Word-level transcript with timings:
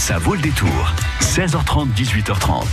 Ça 0.00 0.16
vaut 0.18 0.34
le 0.34 0.40
détour. 0.40 0.94
16h30, 1.20 1.92
18h30. 1.94 2.64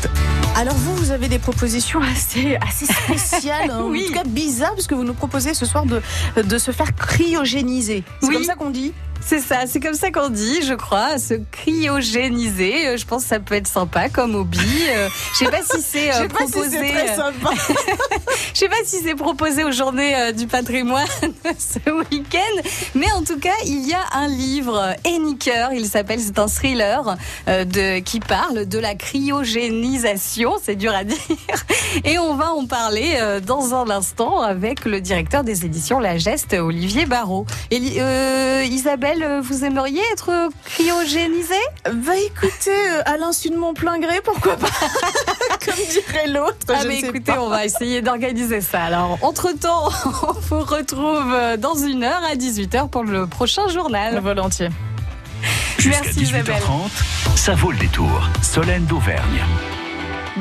Alors 0.55 0.73
vous, 0.75 0.95
vous 0.95 1.11
avez 1.11 1.27
des 1.27 1.39
propositions 1.39 1.99
assez, 2.01 2.55
assez 2.65 2.85
spéciales, 2.85 3.69
hein, 3.69 3.81
Oui. 3.85 4.03
en 4.05 4.07
tout 4.07 4.13
cas 4.13 4.23
bizarres, 4.23 4.73
parce 4.75 4.87
que 4.87 4.95
vous 4.95 5.03
nous 5.03 5.13
proposez 5.13 5.53
ce 5.53 5.65
soir 5.65 5.85
de, 5.85 6.01
de 6.41 6.57
se 6.57 6.71
faire 6.71 6.95
cryogéniser. 6.95 8.03
C'est 8.21 8.27
Oui. 8.29 8.33
comme 8.35 8.43
ça 8.45 8.55
qu'on 8.55 8.69
dit? 8.69 8.93
C'est 9.21 9.39
ça, 9.41 9.63
c'est 9.67 9.79
comme 9.81 9.93
ça 9.93 10.09
qu'on 10.09 10.29
dit, 10.29 10.61
je 10.63 10.73
crois, 10.73 11.17
se 11.17 11.33
cryogéniser. 11.51 12.87
Euh, 12.87 12.97
Je 12.97 13.05
pense 13.05 13.23
que 13.23 13.29
ça 13.29 13.39
peut 13.39 13.55
être 13.55 13.67
sympa 13.67 14.07
comme 14.09 14.35
hobby. 14.35 14.59
Euh, 14.89 15.09
Je 15.33 15.37
sais 15.39 15.51
pas 15.51 15.61
si 15.63 15.81
c'est 15.81 16.11
euh, 16.13 16.21
si 16.21 16.27
proposé. 16.29 16.77
Je 18.53 18.59
sais 18.59 18.69
pas 18.69 18.75
si 18.85 18.97
c'est 19.03 19.15
proposé 19.15 19.63
aux 19.65 19.71
journées 19.71 20.15
euh, 20.15 20.31
du 20.31 20.47
patrimoine 20.47 21.05
ce 21.57 21.89
week-end, 22.11 22.61
mais 22.95 23.11
en 23.11 23.21
tout 23.23 23.37
cas, 23.39 23.53
il 23.65 23.85
y 23.87 23.93
a 23.93 24.01
un 24.13 24.27
livre, 24.27 24.95
Eniker, 25.05 25.69
il 25.73 25.85
s'appelle, 25.87 26.19
c'est 26.21 26.39
un 26.39 26.47
thriller 26.47 27.17
euh, 27.47 27.65
de, 27.65 27.99
qui 27.99 28.19
parle 28.19 28.65
de 28.65 28.79
la 28.79 28.95
cryogénisation, 28.95 30.53
c'est 30.63 30.75
dur 30.75 30.93
à 30.93 31.03
dire, 31.03 31.17
et 32.05 32.17
on 32.17 32.35
va 32.35 32.53
en 32.53 32.65
parler 32.65 33.17
dans 33.45 33.73
un 33.75 33.89
instant 33.89 34.41
avec 34.41 34.85
le 34.85 35.01
directeur 35.01 35.43
des 35.43 35.65
éditions 35.65 35.99
La 35.99 36.17
Geste, 36.17 36.53
Olivier 36.53 37.05
Barrault. 37.05 37.45
Et, 37.71 37.81
euh, 37.99 38.63
Isabelle, 39.07 39.23
euh, 39.23 39.41
vous 39.41 39.63
aimeriez 39.63 40.01
être 40.11 40.49
cryogénisée? 40.65 41.53
Bah 41.85 42.15
écoutez, 42.17 42.71
euh, 42.71 43.01
à 43.05 43.17
l'insu 43.17 43.49
de 43.49 43.55
mon 43.55 43.73
plein 43.73 43.99
gré, 43.99 44.19
pourquoi 44.23 44.55
pas 44.57 44.67
Comme 45.65 45.75
dirait 45.75 46.27
l'autre. 46.27 46.55
Ah 46.69 46.79
je 46.83 46.87
mais 46.87 46.99
sais 46.99 47.07
écoutez, 47.07 47.31
pas. 47.33 47.41
on 47.41 47.49
va 47.49 47.65
essayer 47.65 48.01
d'organiser 48.01 48.61
ça. 48.61 48.83
Alors, 48.83 49.17
entre-temps, 49.21 49.89
on 50.27 50.31
vous 50.33 50.59
retrouve 50.59 51.33
euh, 51.33 51.57
dans 51.57 51.75
une 51.75 52.03
heure 52.03 52.21
à 52.29 52.35
18h 52.35 52.89
pour 52.89 53.03
le 53.03 53.27
prochain 53.27 53.67
journal. 53.69 54.19
Volontiers. 54.19 54.69
Jusqu'à 55.77 56.01
Merci, 56.03 56.21
Isabelle. 56.21 56.55
18h30, 56.55 57.37
ça 57.37 57.53
vaut 57.55 57.71
le 57.71 57.77
détour. 57.77 58.29
Solène 58.41 58.85
d'Auvergne. 58.85 59.43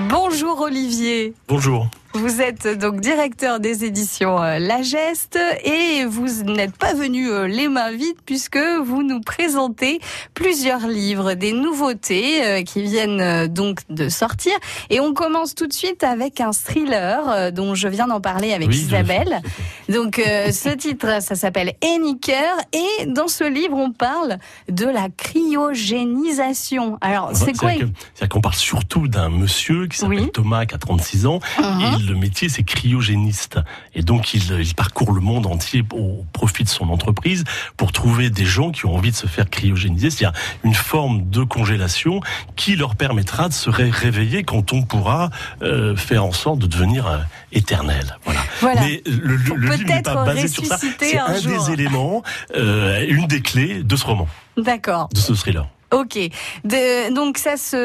Bonjour 0.08 0.60
Olivier. 0.60 1.34
Bonjour. 1.48 1.88
Vous 2.16 2.40
êtes 2.40 2.66
donc 2.78 3.00
directeur 3.00 3.60
des 3.60 3.84
éditions 3.84 4.42
euh, 4.42 4.58
La 4.58 4.80
Geste 4.80 5.38
et 5.64 6.04
vous 6.06 6.42
n'êtes 6.44 6.76
pas 6.76 6.94
venu 6.94 7.28
euh, 7.30 7.46
les 7.46 7.68
mains 7.68 7.90
vides 7.92 8.16
puisque 8.24 8.58
vous 8.58 9.02
nous 9.02 9.20
présentez 9.20 10.00
plusieurs 10.32 10.88
livres, 10.88 11.34
des 11.34 11.52
nouveautés 11.52 12.42
euh, 12.42 12.62
qui 12.62 12.82
viennent 12.82 13.20
euh, 13.20 13.48
donc 13.48 13.80
de 13.90 14.08
sortir. 14.08 14.52
Et 14.88 14.98
on 14.98 15.12
commence 15.12 15.54
tout 15.54 15.66
de 15.66 15.72
suite 15.74 16.04
avec 16.04 16.40
un 16.40 16.52
thriller 16.52 17.28
euh, 17.28 17.50
dont 17.50 17.74
je 17.74 17.86
viens 17.86 18.06
d'en 18.06 18.20
parler 18.20 18.54
avec 18.54 18.68
Oui, 18.68 18.76
Isabelle. 18.78 19.42
Donc 19.90 20.18
euh, 20.18 20.50
ce 20.52 20.70
titre, 20.70 21.20
ça 21.22 21.34
s'appelle 21.34 21.74
Eniker 21.84 22.56
et 22.72 23.06
dans 23.06 23.28
ce 23.28 23.44
livre, 23.44 23.76
on 23.76 23.92
parle 23.92 24.38
de 24.70 24.86
la 24.86 25.08
cryogénisation. 25.14 26.98
Alors 27.02 27.30
c'est 27.34 27.52
quoi 27.56 27.72
C'est-à-dire 27.72 28.28
qu'on 28.30 28.40
parle 28.40 28.54
surtout 28.54 29.06
d'un 29.06 29.28
monsieur 29.28 29.86
qui 29.86 29.98
s'appelle 29.98 30.20
Oui. 30.20 30.30
Thomas, 30.32 30.64
qui 30.64 30.74
a 30.74 30.78
36 30.78 31.26
ans, 31.26 31.40
et 31.58 32.05
le 32.06 32.14
métier 32.14 32.48
c'est 32.48 32.62
cryogéniste. 32.62 33.58
Et 33.94 34.02
donc 34.02 34.34
il, 34.34 34.42
il 34.60 34.74
parcourt 34.74 35.12
le 35.12 35.20
monde 35.20 35.46
entier 35.46 35.84
au 35.92 36.24
profit 36.32 36.64
de 36.64 36.68
son 36.68 36.88
entreprise 36.88 37.44
pour 37.76 37.92
trouver 37.92 38.30
des 38.30 38.44
gens 38.44 38.70
qui 38.70 38.86
ont 38.86 38.94
envie 38.94 39.10
de 39.10 39.16
se 39.16 39.26
faire 39.26 39.48
cryogéniser, 39.50 40.10
c'est-à-dire 40.10 40.38
une 40.64 40.74
forme 40.74 41.28
de 41.30 41.42
congélation 41.44 42.20
qui 42.56 42.76
leur 42.76 42.96
permettra 42.96 43.48
de 43.48 43.54
se 43.54 43.70
ré- 43.70 43.90
réveiller 43.90 44.42
quand 44.44 44.72
on 44.72 44.82
pourra 44.82 45.30
euh, 45.62 45.96
faire 45.96 46.24
en 46.24 46.32
sorte 46.32 46.58
de 46.60 46.66
devenir 46.66 47.06
euh, 47.06 47.18
éternel. 47.52 48.16
Voilà. 48.24 48.40
Voilà. 48.60 48.80
Mais 48.82 49.02
le, 49.06 49.36
le, 49.36 49.44
Pour 49.44 49.56
le 49.56 49.74
livre 49.74 49.88
n'est 49.94 50.02
pas 50.02 50.24
basé 50.24 50.48
sur 50.48 50.64
ça. 50.64 50.78
C'est 50.78 51.18
un 51.18 51.40
des 51.40 51.72
éléments, 51.72 52.22
euh, 52.56 53.04
une 53.08 53.26
des 53.26 53.40
clés 53.40 53.82
de 53.82 53.96
ce 53.96 54.04
roman, 54.04 54.28
D'accord. 54.56 55.08
de 55.12 55.18
ce 55.18 55.32
thriller. 55.32 55.66
Ok. 55.98 56.18
De- 56.64 57.14
donc 57.14 57.38
ça, 57.38 57.56
ce, 57.56 57.76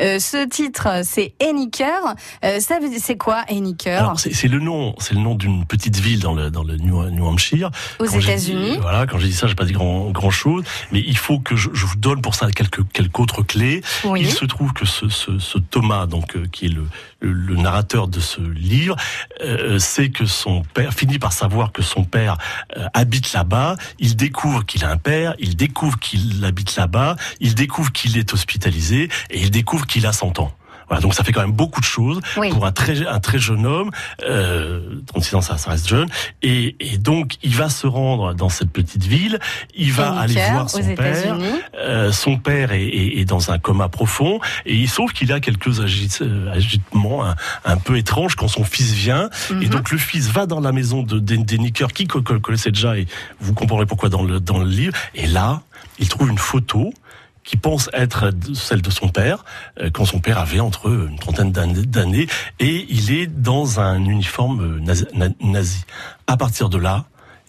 euh, 0.00 0.18
ce 0.18 0.46
titre, 0.48 0.88
c'est 1.04 1.34
Eniker. 1.42 2.14
Euh, 2.44 2.60
ça, 2.60 2.78
veut- 2.78 2.88
c'est 2.98 3.16
quoi 3.16 3.44
Alors, 3.98 4.18
c'est 4.20 4.48
le 4.48 4.58
nom, 4.60 4.94
c'est 4.98 5.14
le 5.14 5.20
nom 5.20 5.34
d'une 5.34 5.64
petite 5.66 5.96
ville 5.98 6.20
dans 6.20 6.34
le 6.34 6.50
dans 6.50 6.62
le 6.62 6.76
New, 6.76 7.02
New 7.10 7.26
Hampshire. 7.26 7.70
Aux 7.98 8.04
États-Unis. 8.06 8.78
Voilà, 8.80 9.06
quand 9.06 9.18
j'ai 9.18 9.28
dit 9.28 9.34
ça, 9.34 9.46
j'ai 9.46 9.54
pas 9.54 9.64
dit 9.64 9.72
grand 9.72 10.10
grand 10.10 10.30
chose, 10.30 10.64
mais 10.92 11.02
il 11.04 11.16
faut 11.16 11.38
que 11.40 11.56
je, 11.56 11.68
je 11.72 11.86
vous 11.86 11.96
donne 11.96 12.22
pour 12.22 12.34
ça 12.34 12.50
quelques 12.50 12.82
quelques 12.92 13.18
autres 13.18 13.42
clés. 13.42 13.82
Oui. 14.04 14.20
Il 14.22 14.30
se 14.30 14.44
trouve 14.44 14.72
que 14.72 14.84
ce, 14.86 15.08
ce, 15.08 15.38
ce 15.38 15.58
Thomas, 15.58 16.06
donc 16.06 16.36
euh, 16.36 16.46
qui 16.52 16.66
est 16.66 16.68
le, 16.70 16.86
le, 17.20 17.56
narrateur 17.56 18.08
de 18.08 18.20
ce 18.20 18.40
livre, 18.40 18.96
euh, 19.42 19.78
que 20.14 20.26
son 20.26 20.62
père 20.62 20.92
finit 20.92 21.18
par 21.18 21.32
savoir 21.32 21.72
que 21.72 21.82
son 21.82 22.04
père 22.04 22.38
euh, 22.76 22.86
habite 22.94 23.32
là-bas. 23.32 23.76
Il 23.98 24.16
découvre 24.16 24.64
qu'il 24.64 24.84
a 24.84 24.90
un 24.90 24.96
père, 24.96 25.34
il 25.38 25.56
découvre 25.56 25.98
qu'il 25.98 26.44
habite 26.44 26.76
là-bas, 26.76 27.16
il 27.40 27.54
découvre 27.54 27.92
qu'il 27.92 28.16
est 28.16 28.32
hospitalisé 28.32 29.08
et 29.30 29.40
il 29.40 29.50
découvre 29.50 29.86
qu'il 29.86 30.06
a 30.06 30.12
100 30.12 30.38
ans. 30.40 30.52
Voilà, 30.90 31.00
donc 31.00 31.14
ça 31.14 31.24
fait 31.24 31.32
quand 31.32 31.40
même 31.40 31.52
beaucoup 31.52 31.80
de 31.80 31.84
choses 31.86 32.20
Oui. 32.36 32.50
pour 32.50 32.66
un 32.66 32.72
très 32.72 33.06
un 33.06 33.20
très 33.20 33.38
jeune 33.38 33.64
homme. 33.64 33.90
Euh, 34.24 34.80
36 35.06 35.36
ans, 35.36 35.40
ça, 35.40 35.56
ça 35.56 35.70
reste 35.70 35.88
jeune. 35.88 36.08
Et, 36.42 36.76
et 36.80 36.98
donc 36.98 37.36
il 37.42 37.54
va 37.54 37.70
se 37.70 37.86
rendre 37.86 38.34
dans 38.34 38.48
cette 38.48 38.70
petite 38.70 39.04
ville. 39.04 39.38
Il 39.74 39.92
va 39.92 40.10
aller 40.18 40.34
voir 40.52 40.68
son 40.68 40.82
père. 40.96 41.38
Euh, 41.78 42.12
son 42.12 42.36
père 42.38 42.72
est, 42.72 42.82
est- 42.84 43.20
est 43.20 43.24
dans 43.24 43.50
un 43.52 43.58
coma 43.58 43.88
profond 43.88 44.40
et 44.66 44.74
il 44.74 44.88
sauve 44.88 45.12
qu'il 45.12 45.32
a 45.32 45.40
quelques 45.40 45.80
agit- 45.80 46.18
euh, 46.22 46.52
agitements 46.52 47.24
un, 47.24 47.36
un 47.64 47.76
peu 47.76 47.96
étranges 47.96 48.34
quand 48.34 48.48
son 48.48 48.64
fils 48.64 48.92
vient. 48.92 49.30
Et 49.50 49.54
Mhm. 49.54 49.68
donc 49.68 49.90
le 49.92 49.98
fils 49.98 50.28
va 50.28 50.46
dans 50.46 50.60
la 50.60 50.72
maison 50.72 51.02
de 51.02 51.18
de- 51.20 51.36
d'Eniker 51.36 51.92
qui 51.94 52.06
co- 52.08 52.22
co- 52.22 52.40
connaissait 52.40 52.72
déjà 52.72 52.98
et 52.98 53.06
vous 53.40 53.54
comprendrez 53.54 53.86
pourquoi 53.86 54.08
dans 54.08 54.22
le 54.24 54.40
dans 54.40 54.58
le 54.58 54.68
livre. 54.68 54.94
Et 55.14 55.26
là, 55.28 55.62
il 56.00 56.08
trouve 56.08 56.28
une 56.30 56.38
photo 56.38 56.92
qui 57.44 57.56
pense 57.56 57.88
être 57.92 58.30
celle 58.54 58.82
de 58.82 58.90
son 58.90 59.08
père, 59.08 59.44
euh, 59.80 59.90
quand 59.92 60.04
son 60.04 60.20
père 60.20 60.38
avait 60.38 60.60
entre 60.60 60.88
une 60.90 61.18
trentaine 61.18 61.52
d'années- 61.52 62.26
et 62.58 62.86
il 62.90 63.10
est 63.12 63.26
dans 63.26 63.80
un 63.80 64.04
uniforme 64.04 64.60
euh, 64.76 64.80
nazi. 64.80 65.06
na- 65.14 65.28
nazi. 65.40 65.84
À 66.26 66.36
partir 66.36 66.68
de 66.68 66.78
là, 66.78 67.04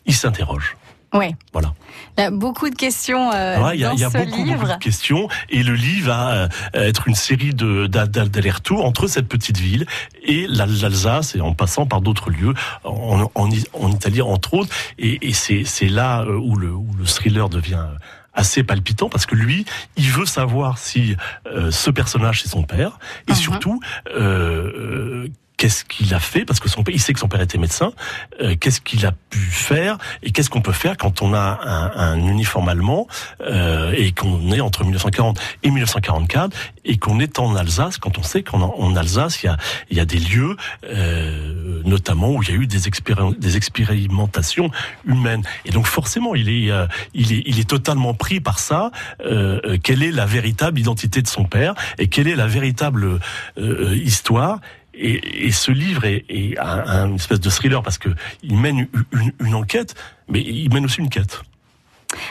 il 0.06 0.13
s'interroge. 0.16 0.75
Ouais. 1.13 1.35
Voilà. 1.51 1.74
Il 2.18 2.22
y 2.22 2.24
a 2.24 2.31
beaucoup 2.31 2.69
de 2.69 2.75
questions 2.75 3.31
euh, 3.34 3.62
Ouais, 3.62 3.75
Il 3.75 3.81
y 3.81 3.84
a, 3.84 3.90
dans 3.90 3.96
il 3.96 4.00
y 4.00 4.03
a 4.06 4.09
ce 4.09 4.18
beaucoup, 4.18 4.66
de 4.66 4.78
questions, 4.80 5.28
et 5.50 5.62
le 5.62 5.74
livre 5.74 6.07
va 6.07 6.30
euh, 6.31 6.47
être 6.74 7.09
une 7.09 7.16
série 7.16 7.53
de 7.53 7.85
d'a- 7.88 8.06
d'a- 8.07 8.25
d'allers-retours 8.25 8.85
entre 8.85 9.07
cette 9.07 9.28
petite 9.28 9.57
ville 9.57 9.85
et 10.24 10.47
la- 10.47 10.66
l'Alsace, 10.68 11.35
et 11.35 11.41
en 11.41 11.53
passant 11.53 11.85
par 11.85 12.00
d'autres 12.00 12.30
lieux, 12.30 12.53
en, 12.85 13.30
en, 13.35 13.51
I- 13.51 13.66
en 13.74 13.91
Italie 13.91 14.22
entre 14.22 14.53
autres, 14.53 14.74
et, 15.00 15.28
et 15.28 15.34
c'est 15.34 15.90
là 15.90 16.24
où 16.25 16.56
le, 16.56 16.72
où 16.72 16.88
le 16.97 17.03
thriller 17.03 17.50
devient 17.50 17.88
assez 18.34 18.64
palpitant 18.64 19.09
parce 19.09 19.25
que 19.25 19.36
lui, 19.36 19.66
il 19.97 20.09
veut 20.12 20.25
savoir 20.25 20.78
si 20.78 21.16
euh, 21.47 21.72
ce 21.72 21.90
personnage 21.92 22.42
c'est 22.44 22.50
son 22.50 22.64
père 22.64 22.97
et 23.28 23.31
Mhm. 23.31 23.38
surtout 23.38 23.80
euh, 24.16 25.22
euh, 25.25 25.28
qu'est-ce 25.61 25.85
qu'il 25.85 26.11
a 26.16 26.19
fait 26.19 26.44
parce 26.44 26.59
que 26.59 26.67
son 26.69 26.81
père, 26.83 26.95
il 26.95 26.99
sait 26.99 27.13
que 27.13 27.19
son 27.19 27.27
père 27.27 27.39
était 27.41 27.59
médecin. 27.59 27.94
euh, 28.41 28.55
qu'est-ce 28.59 28.81
qu'il 28.81 29.05
a 29.05 29.11
pu 29.29 29.38
faire 29.39 29.99
et 30.23 30.31
qu'est-ce 30.31 30.49
qu'on 30.49 30.63
peut 30.63 30.72
faire 30.72 30.97
quand 30.97 31.22
on 31.22 31.35
a 31.35 31.59
un, 31.63 31.91
un 32.13 32.27
uniforme 32.27 32.67
allemand 32.67 33.07
euh, 33.41 33.94
et 33.95 34.11
qu'on 34.11 34.51
est 34.51 34.59
entre 34.59 34.81
1940 34.83 35.39
et 35.61 35.69
1944 35.69 36.57
et 36.85 36.97
qu'on 36.97 37.19
est 37.19 37.38
en 37.38 37.55
Alsace 37.55 37.97
quand 38.00 38.17
on 38.17 38.23
sait 38.23 38.41
qu'en 38.41 38.61
en 38.61 38.95
Alsace 38.95 39.44
il 39.44 39.45
y 39.45 39.50
a, 39.50 39.57
y 39.91 40.00
a 40.00 40.05
des 40.05 40.17
lieux 40.17 40.55
euh, 40.85 41.81
notamment 41.85 42.31
où 42.31 42.41
il 42.41 42.50
y 42.50 42.53
a 42.53 42.55
eu 42.55 42.66
des, 42.66 42.88
expéri- 42.89 43.38
des 43.38 43.55
expérimentations 43.57 44.71
humaines 45.05 45.44
et 45.66 45.69
donc 45.71 45.85
forcément 45.85 46.33
il 46.33 46.50
est 46.50 46.71
euh, 46.71 46.88
il 47.13 47.33
est 47.33 47.44
il 47.45 47.59
est 47.59 47.69
totalement 47.69 48.16
pris 48.16 48.39
par 48.39 48.57
ça 48.57 48.89
euh, 49.23 49.59
euh, 49.66 49.77
quelle 49.81 50.01
est 50.01 50.11
la 50.11 50.25
véritable 50.25 50.79
identité 50.79 51.21
de 51.21 51.27
son 51.27 51.44
père 51.45 51.75
et 52.00 52.07
quelle 52.07 52.27
est 52.27 52.35
la 52.35 52.47
véritable 52.47 53.19
histoire 54.03 54.59
et, 54.94 55.47
et 55.47 55.52
ce 55.52 55.72
livre 55.72 56.06
est, 56.06 56.25
est 56.29 56.57
un, 56.59 57.13
espèce 57.16 57.40
de 57.40 57.50
thriller 57.50 57.81
parce 57.81 57.97
que 57.97 58.09
il 58.44 58.57
mène 58.57 58.88
une 59.40 59.56
enquête, 59.56 59.96
mais 60.28 60.41
il 60.41 60.72
mène 60.74 60.85
aussi 60.85 61.00
une 61.00 61.09
quête. 61.09 61.41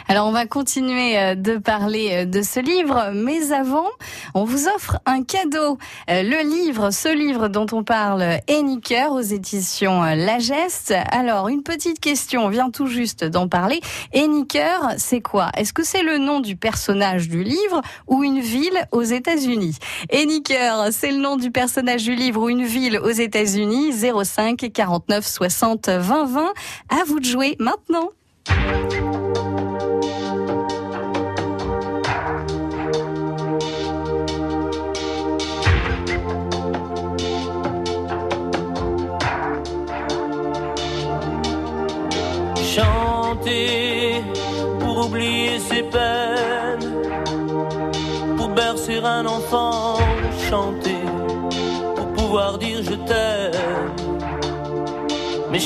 Alors 0.08 0.26
on 0.26 0.32
va 0.32 0.46
continuer 0.46 1.18
euh, 1.18 1.34
de 1.34 1.56
parler 1.56 2.10
euh, 2.12 2.24
de 2.24 2.42
ce 2.42 2.60
livre, 2.60 3.12
mais 3.14 3.52
avant, 3.52 3.86
on 4.34 4.44
vous 4.44 4.68
offre 4.68 4.98
un 5.06 5.22
cadeau. 5.22 5.78
Euh, 6.10 6.22
Le 6.22 6.48
livre, 6.48 6.90
ce 6.90 7.14
livre 7.14 7.48
dont 7.48 7.66
on 7.72 7.84
parle, 7.84 8.24
Eniker 8.48 9.12
aux 9.12 9.20
éditions 9.20 10.02
La 10.02 10.38
Geste. 10.38 10.94
Alors 11.10 11.48
une 11.48 11.62
petite 11.62 12.00
question, 12.00 12.44
on 12.46 12.48
vient 12.48 12.70
tout 12.70 12.86
juste 12.86 13.24
d'en 13.24 13.48
parler. 13.48 13.80
Eniker, 14.14 14.94
c'est 14.98 15.20
quoi? 15.20 15.50
Est-ce 15.56 15.72
que 15.72 15.84
c'est 15.84 16.02
le 16.02 16.18
nom 16.18 16.40
du 16.40 16.56
personnage 16.56 17.28
du 17.28 17.42
livre 17.42 17.80
ou 18.06 18.24
une 18.24 18.40
ville 18.40 18.86
aux 18.92 19.02
États-Unis? 19.02 19.78
Eniker, 20.12 20.88
c'est 20.90 21.10
le 21.10 21.18
nom 21.18 21.36
du 21.36 21.50
personnage 21.50 22.04
du 22.04 22.14
livre 22.14 22.42
ou 22.42 22.48
une 22.48 22.64
ville 22.64 22.98
aux 22.98 23.10
États-Unis? 23.10 23.92
05 23.92 24.70
49 24.72 25.26
60 25.26 25.88
20 25.88 26.24
20. 26.24 26.52
À 26.88 27.04
vous 27.06 27.20
de 27.20 27.24
jouer 27.24 27.56
maintenant. 27.58 28.10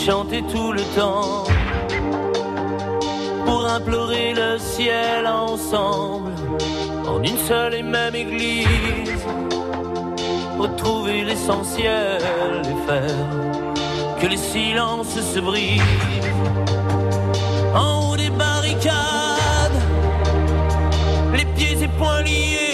Chanter 0.05 0.43
tout 0.53 0.73
le 0.73 0.83
temps 0.95 1.45
pour 3.47 3.65
implorer 3.67 4.35
le 4.35 4.59
ciel 4.59 5.27
ensemble 5.27 6.33
en 7.09 7.23
une 7.23 7.39
seule 7.39 7.75
et 7.75 7.83
même 7.83 8.15
église, 8.15 9.25
retrouver 10.59 11.25
l'essentiel 11.25 12.21
et 12.21 12.87
faire 12.87 13.27
que 14.21 14.27
les 14.27 14.37
silences 14.37 15.19
se 15.19 15.41
brisent. 15.41 15.81
En 17.75 18.11
haut 18.11 18.17
des 18.17 18.31
barricades, 18.31 19.81
les 21.33 21.47
pieds 21.57 21.83
et 21.83 21.89
poings 21.99 22.23
liés, 22.23 22.74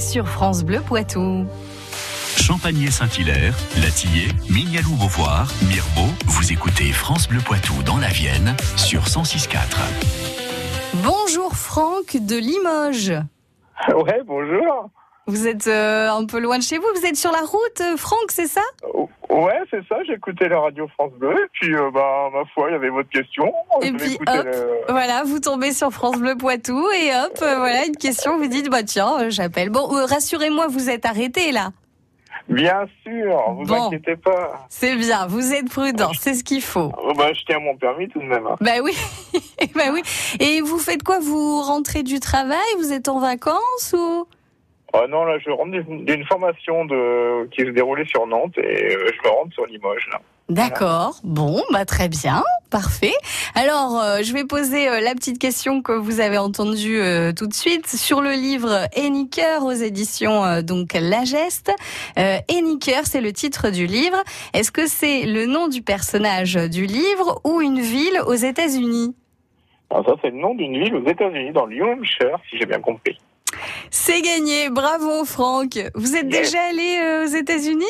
sur 0.00 0.26
France 0.26 0.64
Bleu 0.64 0.80
Poitou. 0.80 1.46
Champagné 2.36 2.90
Saint-Hilaire, 2.90 3.54
Latillé, 3.82 4.28
Mignalou 4.48 4.94
Beauvoir, 4.96 5.46
Mirbeau, 5.68 6.10
vous 6.26 6.52
écoutez 6.52 6.90
France 6.90 7.28
Bleu 7.28 7.40
Poitou 7.40 7.74
dans 7.84 7.98
la 7.98 8.08
Vienne 8.08 8.56
sur 8.76 9.02
106.4. 9.02 9.58
Bonjour 11.04 11.54
Franck 11.54 12.16
de 12.16 12.36
Limoges. 12.36 13.12
Ouais, 13.88 14.22
bonjour. 14.26 14.90
Vous 15.26 15.46
êtes 15.46 15.66
euh, 15.66 16.10
un 16.10 16.24
peu 16.24 16.40
loin 16.40 16.58
de 16.58 16.62
chez 16.62 16.78
vous, 16.78 16.88
vous 16.94 17.06
êtes 17.06 17.16
sur 17.16 17.30
la 17.30 17.40
route, 17.40 17.80
euh, 17.80 17.96
Franck, 17.96 18.30
c'est 18.30 18.48
ça? 18.48 18.62
Ouais, 19.30 19.60
c'est 19.70 19.86
ça, 19.88 19.96
écouté 20.12 20.48
la 20.48 20.58
radio 20.60 20.88
France 20.88 21.12
Bleu, 21.18 21.32
et 21.32 21.48
puis, 21.52 21.74
euh, 21.74 21.90
bah, 21.92 22.28
ma 22.32 22.44
foi, 22.52 22.68
il 22.68 22.72
y 22.72 22.74
avait 22.74 22.88
votre 22.88 23.08
question. 23.10 23.52
Et 23.80 23.92
puis 23.92 24.18
hop, 24.26 24.44
le- 24.44 24.80
voilà, 24.92 25.22
vous 25.24 25.38
tombez 25.38 25.72
sur 25.72 25.90
France 25.92 26.16
Bleu 26.18 26.36
Poitou 26.36 26.84
et 27.00 27.10
hop, 27.14 27.38
euh, 27.42 27.56
voilà 27.58 27.86
une 27.86 27.96
question, 27.96 28.38
vous 28.38 28.48
dites 28.48 28.68
bah 28.70 28.82
tiens, 28.82 29.12
euh, 29.20 29.30
j'appelle. 29.30 29.70
Bon, 29.70 29.88
euh, 29.96 30.04
rassurez-moi, 30.04 30.66
vous 30.68 30.90
êtes 30.90 31.06
arrêté 31.06 31.52
là. 31.52 31.70
Bien 32.48 32.86
sûr, 33.04 33.40
vous 33.52 33.64
Bon. 33.66 33.86
inquiétez 33.86 34.16
pas. 34.16 34.66
C'est 34.68 34.96
bien, 34.96 35.26
vous 35.28 35.52
êtes 35.54 35.68
prudent, 35.70 36.10
c'est 36.18 36.34
ce 36.34 36.42
qu'il 36.42 36.62
faut. 36.62 36.90
Oh, 37.00 37.12
bah, 37.16 37.32
je 37.32 37.44
tiens 37.46 37.60
mon 37.60 37.76
permis 37.76 38.08
tout 38.08 38.18
de 38.18 38.24
même. 38.26 38.46
hein. 38.48 38.56
Bah 38.60 38.80
oui, 38.82 38.92
bah 39.76 39.92
oui. 39.92 40.02
Et 40.40 40.60
vous 40.60 40.78
faites 40.78 41.04
quoi 41.04 41.20
Vous 41.20 41.60
rentrez 41.62 42.02
du 42.02 42.18
travail 42.18 42.58
Vous 42.78 42.92
êtes 42.92 43.08
en 43.08 43.20
vacances 43.20 43.94
ou? 43.96 44.26
Oh 44.92 45.06
non, 45.08 45.24
là, 45.24 45.38
je 45.38 45.50
rentre 45.50 45.70
d'une 45.70 46.24
formation 46.24 46.84
de... 46.84 47.46
qui 47.50 47.62
se 47.62 47.70
déroulait 47.70 48.06
sur 48.06 48.26
Nantes, 48.26 48.58
et 48.58 48.94
euh, 48.94 49.10
je 49.14 49.28
me 49.28 49.32
rentre 49.32 49.52
sur 49.54 49.66
Limoges, 49.66 50.08
là. 50.12 50.20
D'accord. 50.48 51.20
Bon, 51.22 51.62
bah 51.70 51.84
très 51.84 52.08
bien, 52.08 52.42
parfait. 52.70 53.12
Alors, 53.54 54.00
euh, 54.00 54.18
je 54.24 54.32
vais 54.32 54.44
poser 54.44 54.88
euh, 54.88 54.98
la 54.98 55.14
petite 55.14 55.38
question 55.38 55.80
que 55.80 55.92
vous 55.92 56.18
avez 56.18 56.38
entendue 56.38 57.00
euh, 57.00 57.32
tout 57.32 57.46
de 57.46 57.54
suite 57.54 57.86
sur 57.86 58.20
le 58.20 58.32
livre 58.32 58.88
Henniker 58.96 59.62
aux 59.64 59.70
éditions 59.70 60.60
donc 60.62 60.94
La 60.94 61.22
Geste. 61.22 61.72
Henniker, 62.16 63.06
c'est 63.06 63.20
le 63.20 63.32
titre 63.32 63.70
du 63.70 63.86
livre. 63.86 64.16
Est-ce 64.52 64.72
que 64.72 64.88
c'est 64.88 65.24
le 65.24 65.46
nom 65.46 65.68
du 65.68 65.82
personnage 65.82 66.54
du 66.54 66.86
livre 66.86 67.40
ou 67.44 67.60
une 67.60 67.80
ville 67.80 68.20
aux 68.26 68.34
États-Unis? 68.34 69.14
Alors 69.90 70.04
ça, 70.04 70.14
c'est 70.20 70.30
le 70.30 70.38
nom 70.38 70.56
d'une 70.56 70.82
ville 70.82 70.96
aux 70.96 71.08
États-Unis, 71.08 71.52
dans 71.52 71.66
le 71.66 71.76
New 71.76 71.84
Hampshire, 71.84 72.38
si 72.50 72.58
j'ai 72.58 72.66
bien 72.66 72.80
compris. 72.80 73.16
C'est 73.90 74.20
gagné, 74.22 74.70
bravo 74.70 75.24
Franck. 75.24 75.78
Vous 75.94 76.16
êtes 76.16 76.32
Yes. 76.32 76.50
déjà 76.50 76.62
allé 76.70 76.98
euh, 77.02 77.24
aux 77.24 77.28
États-Unis? 77.34 77.84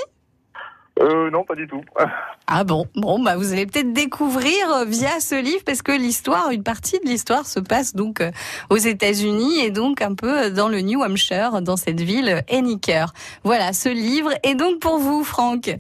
Euh, 1.00 1.31
non, 1.31 1.45
pas 1.45 1.55
du 1.55 1.67
tout. 1.67 1.83
Ah 2.52 2.64
bon, 2.64 2.85
bon 2.97 3.21
bah 3.23 3.37
vous 3.37 3.52
allez 3.52 3.64
peut-être 3.64 3.93
découvrir 3.93 4.73
euh, 4.73 4.85
via 4.85 5.21
ce 5.21 5.40
livre 5.40 5.62
parce 5.64 5.83
que 5.83 5.93
l'histoire, 5.93 6.50
une 6.50 6.64
partie 6.64 6.99
de 6.99 7.05
l'histoire 7.09 7.47
se 7.47 7.61
passe 7.61 7.95
donc 7.95 8.21
euh, 8.21 8.33
aux 8.71 8.76
États-Unis 8.76 9.61
et 9.61 9.71
donc 9.71 10.02
un 10.02 10.17
peu 10.17 10.50
dans 10.50 10.69
le 10.69 10.81
New 10.81 11.00
Hampshire, 11.00 11.62
dans 11.62 11.76
cette 11.76 12.00
ville 12.00 12.43
Henniker. 12.50 13.12
Voilà, 13.45 13.73
ce 13.73 13.88
livre 13.88 14.31
est 14.43 14.57
donc 14.57 14.81
pour 14.81 14.99
vous, 14.99 15.23
Franck. 15.23 15.71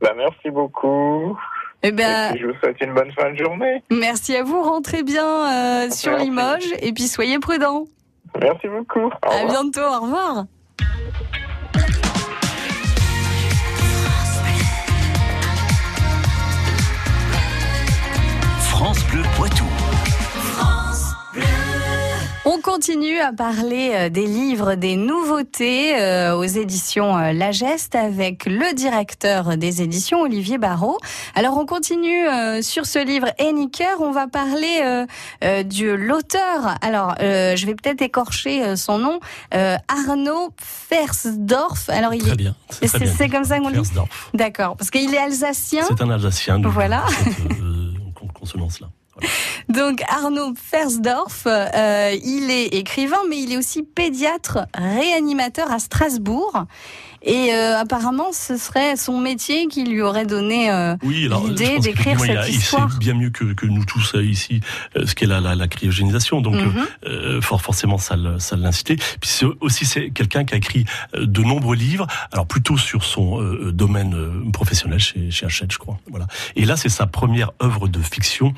Bah, 0.00 0.12
merci 0.16 0.48
beaucoup. 0.50 1.36
Eh 1.82 1.88
Et 1.88 1.92
ben, 1.92 2.30
puis, 2.32 2.40
je 2.40 2.46
vous 2.46 2.58
souhaite 2.58 2.80
une 2.80 2.94
bonne 2.94 3.12
fin 3.12 3.30
de 3.32 3.36
journée. 3.36 3.82
merci 3.90 4.34
à 4.34 4.44
vous. 4.44 4.62
Rentrez 4.62 5.02
bien 5.02 5.26
euh, 5.84 5.90
sur. 5.90 6.16
Limoges 6.16 6.72
et 6.80 6.94
puis 6.94 7.04
soyez 7.08 7.38
prudents. 7.38 7.84
Merci 8.40 8.68
beaucoup. 8.68 9.00
Au 9.06 9.30
À 9.30 9.42
revoir. 9.42 9.46
bientôt, 9.62 9.80
au 9.80 10.00
revoir. 10.00 10.44
Continue 22.78 23.20
à 23.20 23.32
parler 23.32 23.92
euh, 23.94 24.08
des 24.08 24.26
livres, 24.26 24.74
des 24.74 24.96
nouveautés 24.96 25.96
euh, 25.96 26.34
aux 26.36 26.42
éditions 26.42 27.16
euh, 27.16 27.32
La 27.32 27.52
Geste 27.52 27.94
avec 27.94 28.46
le 28.46 28.74
directeur 28.74 29.56
des 29.56 29.80
éditions 29.80 30.22
Olivier 30.22 30.58
Barrault. 30.58 30.98
Alors 31.36 31.56
on 31.56 31.66
continue 31.66 32.26
euh, 32.26 32.62
sur 32.62 32.84
ce 32.86 32.98
livre 32.98 33.28
Henniker, 33.38 34.00
on 34.00 34.10
va 34.10 34.26
parler 34.26 34.80
euh, 34.82 35.62
de 35.62 35.86
l'auteur. 35.92 36.74
Alors 36.80 37.14
je 37.20 37.64
vais 37.64 37.76
peut-être 37.76 38.02
écorcher 38.02 38.74
son 38.76 38.98
nom, 38.98 39.20
Arnaud 39.52 40.50
Fersdorf. 40.60 41.88
Alors 41.90 42.12
il 42.12 42.22
Très 42.24 42.34
bien. 42.34 42.56
C'est 42.70 42.88
très 42.88 42.98
c'est 42.98 43.04
bien. 43.04 43.14
c'est 43.16 43.28
comme 43.28 43.44
ça 43.44 43.60
qu'on 43.60 43.70
dit? 43.70 43.78
D'accord, 44.34 44.76
parce 44.76 44.90
qu'il 44.90 45.14
est 45.14 45.18
alsacien. 45.18 45.84
C'est 45.86 46.02
un 46.02 46.10
Alsacien. 46.10 46.60
Voilà. 46.64 47.04
Cette 47.22 47.52
euh, 47.52 47.92
con- 48.16 48.26
consonance-là. 48.34 48.88
Donc 49.68 50.02
Arnaud 50.08 50.54
Fersdorf, 50.60 51.44
euh, 51.46 52.14
il 52.24 52.50
est 52.50 52.66
écrivain, 52.74 53.18
mais 53.28 53.38
il 53.40 53.52
est 53.52 53.56
aussi 53.56 53.82
pédiatre 53.82 54.66
réanimateur 54.74 55.70
à 55.70 55.78
Strasbourg. 55.78 56.64
Et 57.26 57.54
euh, 57.54 57.78
apparemment, 57.78 58.32
ce 58.34 58.58
serait 58.58 58.96
son 58.96 59.18
métier 59.18 59.66
qui 59.68 59.84
lui 59.84 60.02
aurait 60.02 60.26
donné. 60.26 60.70
euh, 60.70 60.94
Oui, 61.02 61.26
l'idée 61.46 61.78
d'écrire 61.78 62.18
il, 62.22 62.36
a- 62.36 62.42
cette 62.42 62.52
il 62.52 62.56
sait 62.56 62.58
histoire. 62.60 62.98
bien 62.98 63.14
mieux 63.14 63.30
que, 63.30 63.54
que 63.54 63.64
nous 63.64 63.86
tous 63.86 64.14
ici 64.22 64.60
ce 64.94 65.14
qu'est 65.14 65.24
la, 65.24 65.40
la, 65.40 65.54
la 65.54 65.66
cryogénisation. 65.66 66.42
Donc, 66.42 66.56
Mhm. 66.56 67.40
fort 67.40 67.62
forcément, 67.62 67.96
ça, 67.96 68.16
incité. 68.62 68.96
Puis 68.96 69.30
c'est 69.30 69.46
aussi 69.62 69.86
c'est 69.86 70.10
quelqu'un 70.10 70.44
qui 70.44 70.52
a 70.52 70.58
écrit 70.58 70.84
de 71.14 71.42
nombreux 71.42 71.76
livres, 71.76 72.06
alors 72.30 72.46
plutôt 72.46 72.76
sur 72.76 73.04
son 73.04 73.42
domaine 73.72 74.50
professionnel 74.52 74.98
chez, 75.00 75.30
chez 75.30 75.46
Hachette, 75.46 75.72
je 75.72 75.78
crois. 75.78 75.98
Voilà. 76.10 76.26
Et 76.56 76.66
là, 76.66 76.76
c'est 76.76 76.90
sa 76.90 77.06
première 77.06 77.52
œuvre 77.62 77.88
de 77.88 78.00
fiction 78.02 78.52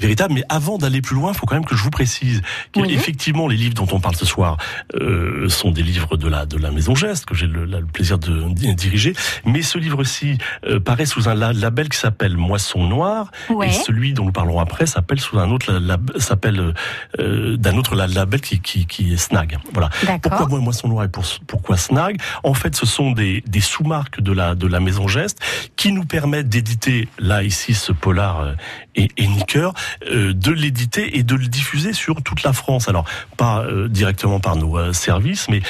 véritable. 0.00 0.34
Mais 0.34 0.42
avant 0.48 0.78
d'aller 0.78 1.00
plus 1.02 1.14
loin, 1.14 1.32
il 1.32 1.36
faut 1.38 1.46
quand 1.46 1.54
même 1.54 1.64
que 1.64 1.76
je 1.76 1.82
vous 1.82 1.90
précise 1.90 2.42
Oui. 2.76 2.88
qu'effectivement, 2.88 3.46
les 3.48 3.56
livres 3.56 3.74
dont 3.74 3.88
on 3.92 4.00
parle 4.00 4.16
ce 4.16 4.26
soir 4.26 4.56
euh, 5.00 5.48
sont 5.48 5.70
des 5.70 5.82
livres 5.82 6.16
de 6.16 6.28
la 6.28 6.46
de 6.46 6.56
la 6.56 6.70
Maison 6.70 6.94
Geste 6.94 7.26
que 7.26 7.34
j'ai 7.34 7.46
le, 7.46 7.64
le 7.64 7.84
plaisir 7.86 8.18
de 8.18 8.48
di- 8.52 8.74
diriger. 8.74 9.14
Mais 9.44 9.62
ce 9.62 9.78
livre-ci 9.78 10.38
euh, 10.66 10.80
paraît 10.80 11.06
sous 11.06 11.28
un 11.28 11.34
la- 11.34 11.52
label 11.52 11.88
qui 11.88 11.98
s'appelle 11.98 12.36
Moisson 12.36 12.86
Noire. 12.86 13.30
Ouais. 13.50 13.68
Et 13.68 13.72
celui 13.72 14.12
dont 14.12 14.24
nous 14.24 14.32
parlerons 14.32 14.60
après 14.60 14.86
s'appelle 14.86 15.20
sous 15.20 15.38
un 15.38 15.50
autre 15.50 15.80
s'appelle 16.18 16.74
euh, 17.18 17.56
d'un 17.56 17.76
autre 17.76 17.94
la- 17.94 18.06
label 18.06 18.40
qui, 18.40 18.60
qui, 18.60 18.86
qui 18.86 19.12
est 19.12 19.16
Snag. 19.16 19.58
Voilà. 19.72 19.90
Pourquoi 20.22 20.46
Moisson 20.58 20.88
Noire 20.88 21.04
et 21.04 21.08
pour, 21.08 21.24
pourquoi 21.46 21.76
Snag? 21.76 22.20
En 22.42 22.54
fait, 22.54 22.74
ce 22.76 22.86
sont 22.86 23.12
des, 23.12 23.42
des 23.46 23.60
sous-marques 23.60 24.20
de 24.20 24.32
la 24.32 24.54
de 24.54 24.66
la 24.66 24.80
Maison 24.80 25.08
Geste 25.08 25.38
qui 25.76 25.92
nous 25.92 26.04
permettent 26.04 26.48
d'éditer 26.48 27.08
là 27.18 27.42
ici 27.42 27.74
ce 27.74 27.92
polar 27.92 28.40
euh, 28.40 28.52
et, 28.94 29.08
et 29.16 29.26
Nicker, 29.26 29.72
euh, 30.10 30.32
de 30.32 30.52
l'éditer 30.52 31.16
et 31.18 31.22
de 31.22 31.34
le 31.34 31.46
diffuser 31.46 31.92
sur 31.92 32.22
toute 32.22 32.42
la 32.42 32.52
France. 32.52 32.88
Alors 32.88 33.04
pas 33.36 33.62
euh, 33.62 33.88
directement 33.88 34.40
par 34.40 34.56
nos 34.56 34.78
euh, 34.78 34.92
services, 34.92 35.48
mais 35.48 35.62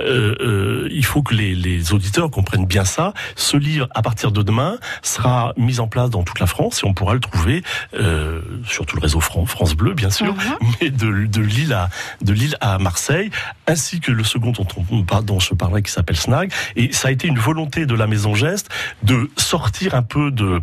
euh, 0.00 0.34
euh, 0.40 0.88
il 0.90 1.04
faut 1.04 1.22
que 1.22 1.34
les, 1.34 1.54
les 1.54 1.92
auditeurs 1.92 2.30
comprennent 2.30 2.66
bien 2.66 2.84
ça. 2.84 3.12
Ce 3.36 3.56
livre, 3.56 3.88
à 3.94 4.02
partir 4.02 4.32
de 4.32 4.42
demain, 4.42 4.78
sera 5.02 5.52
mis 5.56 5.80
en 5.80 5.88
place 5.88 6.10
dans 6.10 6.22
toute 6.22 6.40
la 6.40 6.46
France 6.46 6.80
et 6.82 6.86
on 6.86 6.94
pourra 6.94 7.14
le 7.14 7.20
trouver 7.20 7.62
euh, 7.94 8.40
sur 8.66 8.86
tout 8.86 8.96
le 8.96 9.02
réseau 9.02 9.20
Fran- 9.20 9.46
France 9.46 9.74
Bleu, 9.74 9.94
bien 9.94 10.10
sûr, 10.10 10.34
Mhm. 10.34 10.56
mais 10.80 10.90
de, 10.90 11.26
de 11.26 11.40
Lille 11.40 11.72
à 11.72 11.88
de 12.22 12.32
Lille 12.32 12.56
à 12.60 12.78
Marseille, 12.78 13.30
ainsi 13.66 14.00
que 14.00 14.12
le 14.12 14.24
second 14.24 14.52
dont 14.52 14.66
on 14.90 15.22
dont 15.22 15.40
je 15.40 15.54
parlerai, 15.54 15.82
qui 15.82 15.90
s'appelle 15.92 16.16
Snag. 16.16 16.52
Et 16.76 16.92
ça 16.92 17.08
a 17.08 17.10
été 17.10 17.28
une 17.28 17.38
volonté 17.38 17.86
de 17.86 17.94
la 17.94 18.06
Maison 18.06 18.34
Geste 18.34 18.68
de 19.02 19.30
sortir 19.36 19.94
un 19.94 20.02
peu 20.02 20.30
de 20.30 20.60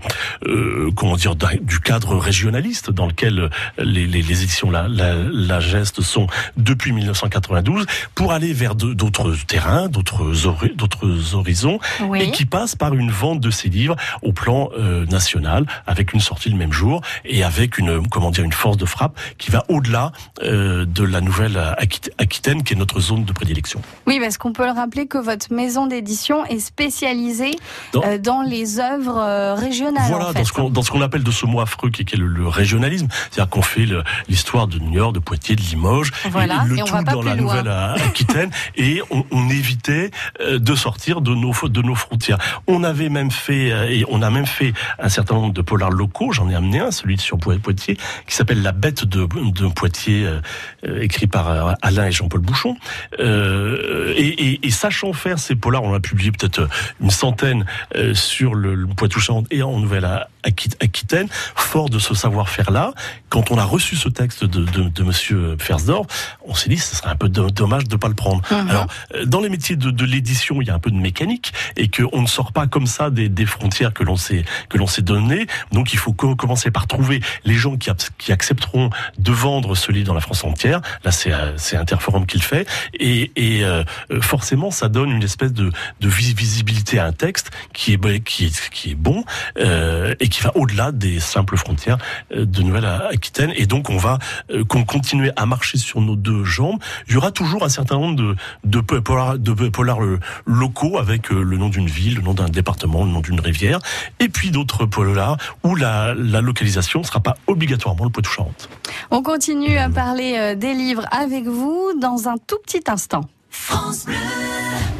euh, 0.48 0.92
comment 0.96 1.16
dire 1.16 1.36
du 1.36 1.80
cadre 1.80 2.16
régionaliste 2.18 2.90
dans 2.92 3.08
lequel 3.08 3.50
les, 3.78 4.08
les, 4.08 4.22
les 4.22 4.44
éditions 4.44 4.72
la, 4.72 4.88
la, 4.88 5.14
la 5.16 5.60
Geste 5.60 6.02
sont 6.02 6.28
depuis 6.58 6.92
1992 6.92 7.86
pour 8.16 8.32
aller 8.32 8.54
vers 8.54 8.76
de- 8.76 8.94
d'autres 9.10 9.46
terrains, 9.46 9.88
d'autres 9.88 10.46
hori- 10.48 10.74
d'autres 10.76 11.36
horizons 11.36 11.80
et 12.16 12.32
qui 12.32 12.46
passe 12.46 12.76
par 12.76 12.94
une 12.94 13.12
vente 13.12 13.40
de 13.40 13.50
ces 13.52 13.70
livres 13.70 13.96
au 14.22 14.32
plan 14.34 14.70
euh, 14.78 15.06
national 15.08 15.66
avec 15.88 16.14
une 16.14 16.20
sortie 16.20 16.50
le 16.50 16.56
même 16.56 16.72
jour 16.74 17.02
et 17.26 17.44
avec 17.44 17.78
une 17.78 18.08
comment 18.08 18.32
dire 18.32 18.44
une 18.44 18.54
force 18.54 18.78
de 18.78 18.86
frappe 18.86 19.18
qui 19.38 19.52
va 19.52 19.66
au-delà 19.70 20.12
euh, 20.44 20.86
de 20.86 21.04
la 21.04 21.22
nouvelle 21.22 21.58
Aquit- 21.78 22.12
Aquitaine 22.18 22.64
qui 22.64 22.74
est 22.74 22.78
notre 22.78 23.00
zone 23.00 23.26
de 23.26 23.34
prédilection. 23.34 23.82
Oui, 24.08 24.20
parce 24.22 24.38
qu'on 24.38 24.54
peut 24.54 24.66
le 24.66 24.72
rappeler 24.74 25.08
que 25.08 25.18
votre 25.18 25.52
maison 25.54 25.88
d'édition 25.88 26.46
est 26.46 26.60
spécialisée 26.60 27.52
Dans- 27.94 28.04
euh, 28.04 28.18
dans 28.18 28.42
les 28.42 28.80
œuvres 28.80 29.54
régionales. 29.56 30.04
Voilà, 30.10 30.30
en 30.30 30.34
fait. 30.34 30.44
dans 30.72 30.82
ce 30.84 30.92
qu'on 30.92 31.02
appelle 31.02 31.24
de 31.24 31.32
ce 31.32 31.46
mot 31.46 31.60
affreux 31.62 31.90
qui 31.90 32.02
est, 32.02 32.06
qui 32.06 32.16
est 32.16 32.20
le, 32.20 32.28
le 32.28 32.48
régionalisme, 32.48 33.08
c'est-à-dire 33.32 33.50
qu'on 33.50 33.62
fait 33.62 33.86
l'histoire 34.28 34.68
de 34.68 34.80
New 34.80 34.92
York, 34.94 35.14
de 35.14 35.20
Poitiers, 35.20 35.56
de 35.56 35.62
Limoges, 35.62 36.12
Voilà, 36.30 36.64
et 36.66 36.70
le 36.70 36.78
et 36.78 36.84
tout 36.84 37.04
dans 37.04 37.22
la 37.22 37.36
loin. 37.36 37.36
nouvelle 37.36 37.68
euh, 37.68 37.96
Aquitaine, 37.96 38.50
et 39.00 39.04
on, 39.12 39.26
on 39.32 39.50
évitait 39.50 40.12
euh, 40.42 40.60
de 40.60 40.76
sortir 40.76 41.22
de 41.22 41.34
nos 41.34 41.54
de 41.68 41.82
nos 41.82 41.96
frontières. 41.96 42.38
On 42.68 42.84
avait 42.84 43.10
même 43.10 43.32
fait 43.32 43.72
euh, 43.72 43.90
et 43.90 44.06
on 44.10 44.22
a 44.22 44.30
même 44.30 44.46
fait 44.46 44.74
un 45.00 45.10
certain 45.10 45.36
nombre 45.36 45.54
de 45.54 45.62
polars 45.62 45.92
locaux. 45.92 46.32
J'en 46.32 46.50
ai 46.50 46.56
amené 46.56 46.80
un, 46.80 46.92
celui 46.92 47.18
sur 47.18 47.38
Poi- 47.38 47.58
Poitiers, 47.60 47.98
qui 48.28 48.36
s'appelle 48.36 48.62
La 48.62 48.72
Bête 48.72 49.06
de, 49.06 49.26
de 49.26 49.68
Poitiers, 49.68 50.26
euh, 50.26 50.40
euh, 50.88 51.02
écrit 51.02 51.28
par 51.28 51.76
Alain 51.82 52.08
et 52.08 52.12
Jean-Paul 52.12 52.42
Bouchon. 52.42 52.76
Euh, 53.20 54.14
et, 54.16 54.28
et, 54.28 54.68
et 54.68 54.72
sachant 54.72 55.14
faire 55.14 55.40
ces 55.40 55.56
polars, 55.56 55.84
on 55.84 55.94
a 55.94 56.00
publié 56.00 56.32
peut-être 56.32 56.68
une 57.02 57.10
centaine 57.12 57.66
euh, 57.96 58.14
sur 58.14 58.56
le, 58.56 58.76
le 58.76 58.88
Poitou-Charentes 58.88 59.48
et 59.52 59.64
en 59.64 59.80
Nouvelle-Aquitaine. 59.80 61.28
Fort 61.56 61.90
de 61.90 62.00
ce 62.00 62.14
savoir-faire-là, 62.14 62.94
quand 63.30 63.52
on 63.52 63.58
a 63.58 63.64
reçu 63.64 63.96
ce 63.96 64.10
texte 64.10 64.44
de, 64.44 64.64
de, 64.66 64.90
de 64.90 65.04
Monsieur 65.04 65.56
Fersdorf, 65.60 66.08
on 66.46 66.54
s'est 66.56 66.70
dit 66.70 66.78
ce 66.78 66.96
serait 66.96 67.10
un 67.12 67.16
peu 67.16 67.30
do- 67.30 67.50
dommage 67.50 67.86
de 67.88 67.96
pas 67.96 68.08
le 68.08 68.14
prendre. 68.16 68.42
Mhm. 68.52 68.70
Alors, 68.70 68.84
euh, 68.84 68.89
dans 69.26 69.42
les 69.42 69.50
métiers 69.50 69.76
de, 69.76 69.92
de 69.92 70.06
l'édition, 70.06 70.62
il 70.62 70.68
y 70.68 70.72
a 70.72 70.76
un 70.76 70.80
peu 70.80 70.92
de 70.92 70.96
mécanique 70.98 71.54
et 71.78 71.90
qu'on 71.90 72.22
ne 72.22 72.28
sort 72.28 72.52
pas 72.52 72.68
comme 72.68 72.88
ça 72.88 73.10
des, 73.10 73.30
des 73.30 73.46
frontières 73.46 73.94
que 73.94 74.04
l'on 74.04 74.16
s'est 74.16 74.44
que 74.70 74.78
l'on 74.78 74.88
s'est 74.88 75.02
données. 75.02 75.48
Donc, 75.72 75.94
il 75.94 76.00
faut 76.00 76.14
co- 76.14 76.36
commencer 76.36 76.72
par 76.72 76.88
trouver 76.88 77.22
les 77.46 77.56
gens 77.56 77.78
qui, 77.78 77.90
qui 78.18 78.32
accepteront 78.32 78.90
de 79.18 79.32
vendre 79.32 79.76
ce 79.76 79.92
livre 79.92 80.08
dans 80.08 80.14
la 80.14 80.22
France 80.22 80.44
entière. 80.44 80.82
Là, 81.04 81.12
c'est 81.12 81.34
euh, 81.34 81.58
c'est 81.58 81.78
Interforum 81.78 82.26
qui 82.26 82.38
le 82.38 82.44
fait 82.44 82.68
et, 82.94 83.32
et 83.36 83.64
euh, 83.64 83.84
euh, 84.12 84.22
forcément, 84.22 84.72
ça 84.72 84.90
donne 84.90 85.12
une 85.12 85.24
espèce 85.24 85.54
de, 85.54 85.72
de 86.00 86.08
vis- 86.10 86.34
visibilité 86.34 87.00
à 87.00 87.06
un 87.06 87.14
texte 87.14 87.52
qui 87.74 87.94
est 87.94 88.24
qui 88.24 88.46
est 88.46 88.70
qui 88.70 88.92
est 88.92 88.96
bon 88.96 89.24
euh, 89.58 90.14
et 90.20 90.28
qui 90.30 90.42
va 90.42 90.56
au-delà 90.56 90.92
des 90.92 91.20
simples 91.20 91.58
frontières 91.58 91.98
euh, 92.34 92.46
de 92.46 92.62
Nouvelle-Aquitaine. 92.62 93.54
Et 93.56 93.66
donc, 93.66 93.90
on 93.90 93.98
va 93.98 94.20
euh, 94.52 94.64
qu'on 94.64 94.84
continuer 94.84 95.32
à 95.36 95.46
marcher 95.46 95.78
sur 95.78 96.02
nos 96.02 96.16
deux 96.16 96.44
jambes. 96.44 96.80
Il 97.08 97.14
y 97.14 97.18
aura 97.18 97.32
toujours 97.32 97.64
un 97.64 97.70
certain 97.70 97.96
nombre 97.98 98.16
de 98.16 98.36
de 98.64 98.79
polars, 98.82 99.38
de 99.38 99.54
po- 99.54 99.70
polars 99.72 100.04
euh, 100.04 100.20
locaux 100.46 100.98
avec 100.98 101.32
euh, 101.32 101.42
le 101.42 101.58
nom 101.58 101.70
d'une 101.70 101.88
ville, 101.88 102.16
le 102.16 102.22
nom 102.22 102.34
d'un 102.34 102.50
département, 102.50 103.04
le 103.06 103.12
nom 103.12 103.22
d'une 103.22 103.40
rivière, 103.40 103.80
et 104.20 104.30
puis 104.30 104.52
d'autres 104.52 104.86
polars 104.86 105.38
où 105.64 105.76
la, 105.76 106.14
la 106.16 106.42
localisation 106.42 107.00
ne 107.02 107.06
sera 107.06 107.20
pas 107.20 107.36
obligatoirement 107.48 108.04
le 108.06 108.10
Poitou-Charentes. 108.10 108.70
On 109.12 109.22
continue 109.24 109.78
à 109.78 109.90
parler 109.90 110.36
euh, 110.38 110.56
des 110.56 110.74
livres 110.74 111.06
avec 111.12 111.46
vous 111.46 111.92
dans 112.00 112.28
un 112.28 112.38
tout 112.38 112.58
petit 112.64 112.84
instant. 112.88 113.28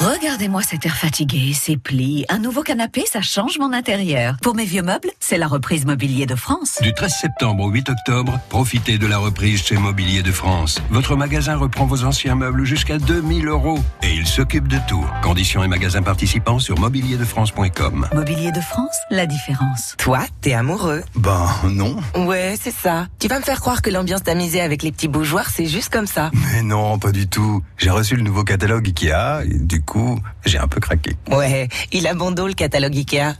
Regardez-moi 0.00 0.62
cet 0.62 0.86
air 0.86 0.94
fatigué, 0.94 1.52
ses 1.54 1.76
plis. 1.76 2.24
Un 2.28 2.38
nouveau 2.38 2.62
canapé, 2.62 3.02
ça 3.10 3.20
change 3.20 3.58
mon 3.58 3.72
intérieur. 3.72 4.36
Pour 4.42 4.54
mes 4.54 4.64
vieux 4.64 4.82
meubles, 4.82 5.10
c'est 5.18 5.38
la 5.38 5.48
reprise 5.48 5.86
Mobilier 5.86 6.24
de 6.24 6.36
France. 6.36 6.78
Du 6.80 6.94
13 6.94 7.12
septembre 7.20 7.64
au 7.64 7.70
8 7.70 7.88
octobre, 7.88 8.38
profitez 8.48 8.96
de 8.98 9.08
la 9.08 9.18
reprise 9.18 9.60
chez 9.60 9.76
Mobilier 9.76 10.22
de 10.22 10.30
France. 10.30 10.78
Votre 10.90 11.16
magasin 11.16 11.56
reprend 11.56 11.86
vos 11.86 12.04
anciens 12.04 12.36
meubles 12.36 12.64
jusqu'à 12.64 12.98
2000 12.98 13.48
euros 13.48 13.80
et 14.04 14.14
il 14.14 14.24
s'occupe 14.24 14.68
de 14.68 14.78
tout. 14.86 15.04
Conditions 15.20 15.64
et 15.64 15.68
magasins 15.68 16.02
participants 16.02 16.60
sur 16.60 16.78
mobilierdefrance.com. 16.78 18.06
Mobilier 18.14 18.52
de 18.52 18.60
France, 18.60 18.96
la 19.10 19.26
différence. 19.26 19.96
Toi, 19.98 20.20
t'es 20.42 20.52
amoureux 20.52 21.02
Ben 21.16 21.48
non. 21.64 21.96
Ouais, 22.14 22.54
c'est 22.60 22.74
ça. 22.74 23.08
Tu 23.18 23.26
vas 23.26 23.40
me 23.40 23.44
faire 23.44 23.60
croire 23.60 23.82
que 23.82 23.90
l'ambiance 23.90 24.22
tamisée 24.22 24.60
avec 24.60 24.84
les 24.84 24.92
petits 24.92 25.08
bougeoirs, 25.08 25.50
c'est 25.50 25.66
juste 25.66 25.92
comme 25.92 26.06
ça. 26.06 26.30
Mais 26.52 26.62
non, 26.62 27.00
pas 27.00 27.10
du 27.10 27.26
tout. 27.26 27.64
J'ai 27.78 27.90
reçu 27.90 28.14
le 28.14 28.22
nouveau 28.22 28.44
catalogue 28.44 28.86
Ikea 28.86 29.42
et 29.44 29.58
du 29.58 29.82
coup, 29.88 30.20
j'ai 30.44 30.58
un 30.58 30.68
peu 30.68 30.80
craqué. 30.80 31.16
Ouais, 31.30 31.68
il 31.92 32.06
a 32.06 32.14
bon 32.14 32.30
dos 32.30 32.46
le 32.46 32.52
catalogue 32.52 32.94
Ikea. 32.94 33.34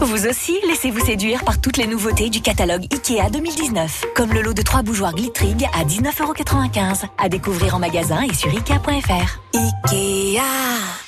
Vous 0.00 0.26
aussi, 0.26 0.58
laissez-vous 0.68 1.04
séduire 1.04 1.44
par 1.44 1.60
toutes 1.60 1.76
les 1.76 1.86
nouveautés 1.86 2.28
du 2.28 2.40
catalogue 2.40 2.84
IKEA 2.92 3.30
2019. 3.30 4.04
Comme 4.14 4.32
le 4.32 4.42
lot 4.42 4.52
de 4.52 4.62
trois 4.62 4.82
bougeoirs 4.82 5.14
Glittrig 5.14 5.66
à 5.72 5.84
19,95€. 5.84 7.04
À 7.16 7.28
découvrir 7.28 7.74
en 7.74 7.78
magasin 7.78 8.22
et 8.22 8.34
sur 8.34 8.50
Ikea.fr. 8.50 9.40
IKEA 9.54 10.42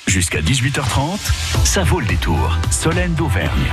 Jusqu'à 0.07 0.41
18h30, 0.41 1.19
ça 1.63 1.83
vaut 1.83 1.99
le 1.99 2.07
détour. 2.07 2.57
Solène 2.71 3.13
d'Auvergne. 3.13 3.71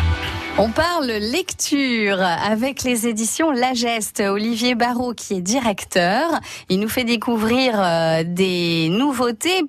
On 0.59 0.71
parle 0.71 1.07
lecture 1.07 2.21
avec 2.21 2.83
les 2.83 3.07
éditions 3.07 3.51
La 3.51 3.73
Geste. 3.73 4.21
Olivier 4.21 4.75
Barrault 4.75 5.15
qui 5.15 5.35
est 5.35 5.41
directeur. 5.41 6.31
Il 6.69 6.81
nous 6.81 6.89
fait 6.89 7.05
découvrir 7.05 7.75
euh, 7.77 8.25
des 8.27 8.89
nouveautés 8.91 9.63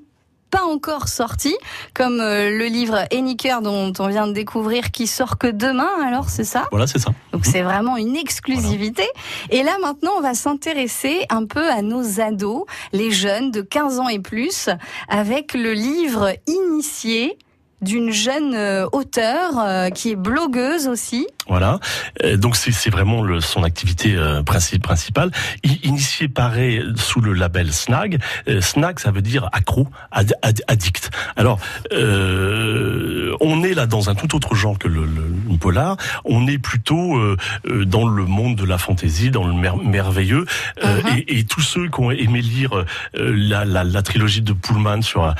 pas 0.55 0.63
encore 0.63 1.09
sorties, 1.09 1.57
comme 1.93 2.21
euh, 2.21 2.50
le 2.50 2.65
livre 2.67 3.03
Eniker 3.12 3.62
dont 3.62 3.91
on 4.00 4.07
vient 4.07 4.25
de 4.25 4.31
découvrir 4.31 4.91
qui 4.91 5.05
sort 5.05 5.38
que 5.38 5.47
demain, 5.47 5.89
alors 6.07 6.29
c'est 6.29 6.45
ça? 6.45 6.67
Voilà, 6.71 6.88
c'est 6.88 7.00
ça. 7.00 7.12
Donc 7.33 7.45
c'est 7.45 7.62
vraiment 7.62 7.97
une 7.97 8.15
exclusivité. 8.15 9.03
Et 9.50 9.63
là 9.63 9.75
maintenant, 9.81 10.12
on 10.17 10.21
va 10.21 10.33
s'intéresser 10.33 11.25
un 11.29 11.45
peu 11.45 11.69
à 11.69 11.81
nos 11.81 12.21
ados, 12.21 12.63
les 12.93 13.12
jeunes 13.12 13.51
de 13.51 13.59
15 13.59 14.00
ans 14.00 14.07
et 14.07 14.19
plus, 14.19 14.69
avec 15.09 15.55
le 15.55 15.74
livre 15.74 16.31
Initié 16.47 17.38
d'une 17.82 18.12
jeune 18.12 18.53
euh, 18.55 18.86
auteure 18.91 19.60
euh, 19.60 19.89
qui 19.89 20.12
est 20.12 20.15
blogueuse 20.15 20.88
aussi. 20.88 21.27
Voilà. 21.48 21.79
Euh, 22.24 22.38
donc 22.38 22.55
c'est 22.55 22.89
vraiment 22.89 23.22
le, 23.22 23.39
son 23.41 23.63
activité 23.63 24.15
princi- 24.46 24.79
principale. 24.79 25.32
I- 25.63 25.79
initié 25.84 26.27
pareil 26.27 26.84
sous 26.96 27.22
le 27.22 27.34
label 27.34 27.72
Snag. 27.72 28.20
Snag, 28.62 29.00
ça 29.00 29.12
veut 29.12 29.22
dire 29.22 29.50
accro, 29.51 29.88
ad- 30.12 30.34
ad- 30.41 30.63
addict. 30.67 31.12
Alors, 31.36 31.60
euh, 31.91 33.36
on 33.41 33.63
est 33.63 33.74
là 33.74 33.86
dans 33.86 34.10
un 34.10 34.15
tout 34.15 34.36
autre 34.36 34.55
genre 34.55 34.77
que 34.79 34.88
le, 34.88 35.01
le, 35.05 35.24
le 35.50 35.58
polar. 35.58 35.98
On 36.24 36.48
est 36.48 36.58
plutôt 36.58 37.17
euh, 37.17 37.38
dans 37.86 38.08
le 38.08 38.25
monde 38.25 38.55
de 38.55 38.65
la 38.65 38.77
fantaisie, 38.77 39.29
dans 39.32 39.46
le 39.46 39.53
mer- 39.53 39.77
merveilleux. 39.77 40.46
Mhm. 40.84 41.17
et, 41.27 41.39
et 41.39 41.44
tous 41.44 41.62
ceux 41.62 41.88
qui 41.89 42.00
ont 42.00 42.12
aimé 42.12 42.41
lire 42.41 42.86
la, 43.13 43.65
la, 43.65 43.84
la 43.84 44.01
trilogie 44.01 44.41
de 44.41 44.53
Pullman 44.53 45.01
sur 45.01 45.24
à, 45.25 45.36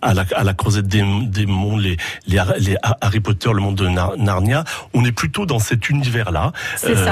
à 0.00 0.14
la, 0.14 0.24
à 0.34 0.44
la 0.44 0.52
des, 0.82 1.02
des 1.26 1.46
mondes, 1.46 1.71
les, 1.76 1.96
les, 2.26 2.38
Har- 2.38 2.54
les 2.58 2.76
Harry 3.00 3.20
Potter, 3.20 3.50
le 3.52 3.60
monde 3.60 3.76
de 3.76 3.88
Nar- 3.88 4.16
Narnia, 4.18 4.64
on 4.94 5.04
est 5.04 5.12
plutôt 5.12 5.46
dans 5.46 5.58
cet 5.58 5.88
univers-là. 5.90 6.52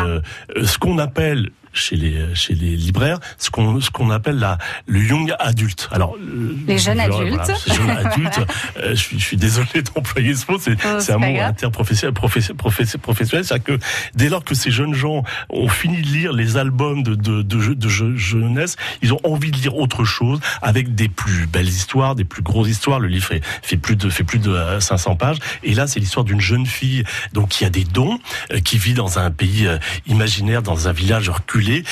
Euh, 0.06 0.20
ce 0.64 0.78
qu'on 0.78 0.98
appelle 0.98 1.50
chez 1.72 1.96
les 1.96 2.34
chez 2.34 2.54
les 2.54 2.76
libraires 2.76 3.18
ce 3.38 3.50
qu'on 3.50 3.80
ce 3.80 3.90
qu'on 3.90 4.10
appelle 4.10 4.38
la 4.38 4.58
le 4.86 5.02
young 5.02 5.32
adulte. 5.38 5.88
Alors 5.92 6.16
euh, 6.16 6.54
Les 6.66 6.78
jeunes 6.78 6.98
voilà, 7.08 7.16
adultes. 7.42 7.52
voilà, 7.78 8.08
adultes. 8.10 8.40
Euh, 8.78 8.90
je 8.90 8.94
suis 9.00 9.18
je 9.18 9.24
suis 9.24 9.36
désolé 9.36 9.82
d'employer 9.94 10.34
ce 10.34 10.50
mot 10.50 10.58
c'est 10.58 10.76
Oh, 10.84 11.12
un 11.12 11.18
mot 11.18 11.40
interprofessionnel 11.40 12.14
professionnel 12.14 12.56
professionnel, 12.56 13.00
professionnel 13.00 13.44
c'est-à-dire 13.44 13.78
que 13.78 13.84
dès 14.14 14.28
lors 14.28 14.44
que 14.44 14.54
ces 14.54 14.70
jeunes 14.70 14.94
gens 14.94 15.22
ont 15.48 15.68
fini 15.68 16.02
de 16.02 16.06
lire 16.08 16.32
les 16.32 16.56
albums 16.56 17.02
de 17.02 17.14
de 17.14 17.42
de, 17.42 17.60
je- 17.60 17.72
de 17.72 17.88
je- 17.88 18.16
jeunesse 18.16 18.76
ils 19.02 19.12
ont 19.12 19.20
envie 19.24 19.50
de 19.50 19.56
lire 19.58 19.76
autre 19.76 20.04
chose 20.04 20.40
avec 20.62 20.94
des 20.94 21.08
plus 21.08 21.46
belles 21.46 21.68
histoires 21.68 22.14
des 22.14 22.24
plus 22.24 22.42
grosses 22.42 22.68
histoires. 22.68 22.98
Le 23.00 23.08
livre 23.08 23.26
fait, 23.26 23.42
fait 23.62 23.76
plus 23.76 23.96
de 23.96 24.08
fait 24.10 24.24
plus 24.24 24.38
de 24.38 24.50
euh, 24.50 24.80
500 24.80 25.16
pages. 25.16 25.38
Et 25.62 25.74
là 25.74 25.86
c'est 25.86 26.00
l'histoire 26.00 26.24
d'une 26.24 26.40
jeune 26.40 26.66
fille 26.66 27.04
donc 27.32 27.48
qui 27.50 27.64
a 27.64 27.70
des 27.70 27.84
dons 27.84 28.18
euh, 28.52 28.60
qui 28.60 28.78
vit 28.78 28.94
dans 28.94 29.18
un 29.18 29.30
pays 29.30 29.66
euh, 29.66 29.78
imaginaire 30.06 30.62
dans 30.62 30.88
un 30.88 30.92
village 30.92 31.28
reculé 31.28 31.59
et, 31.68 31.84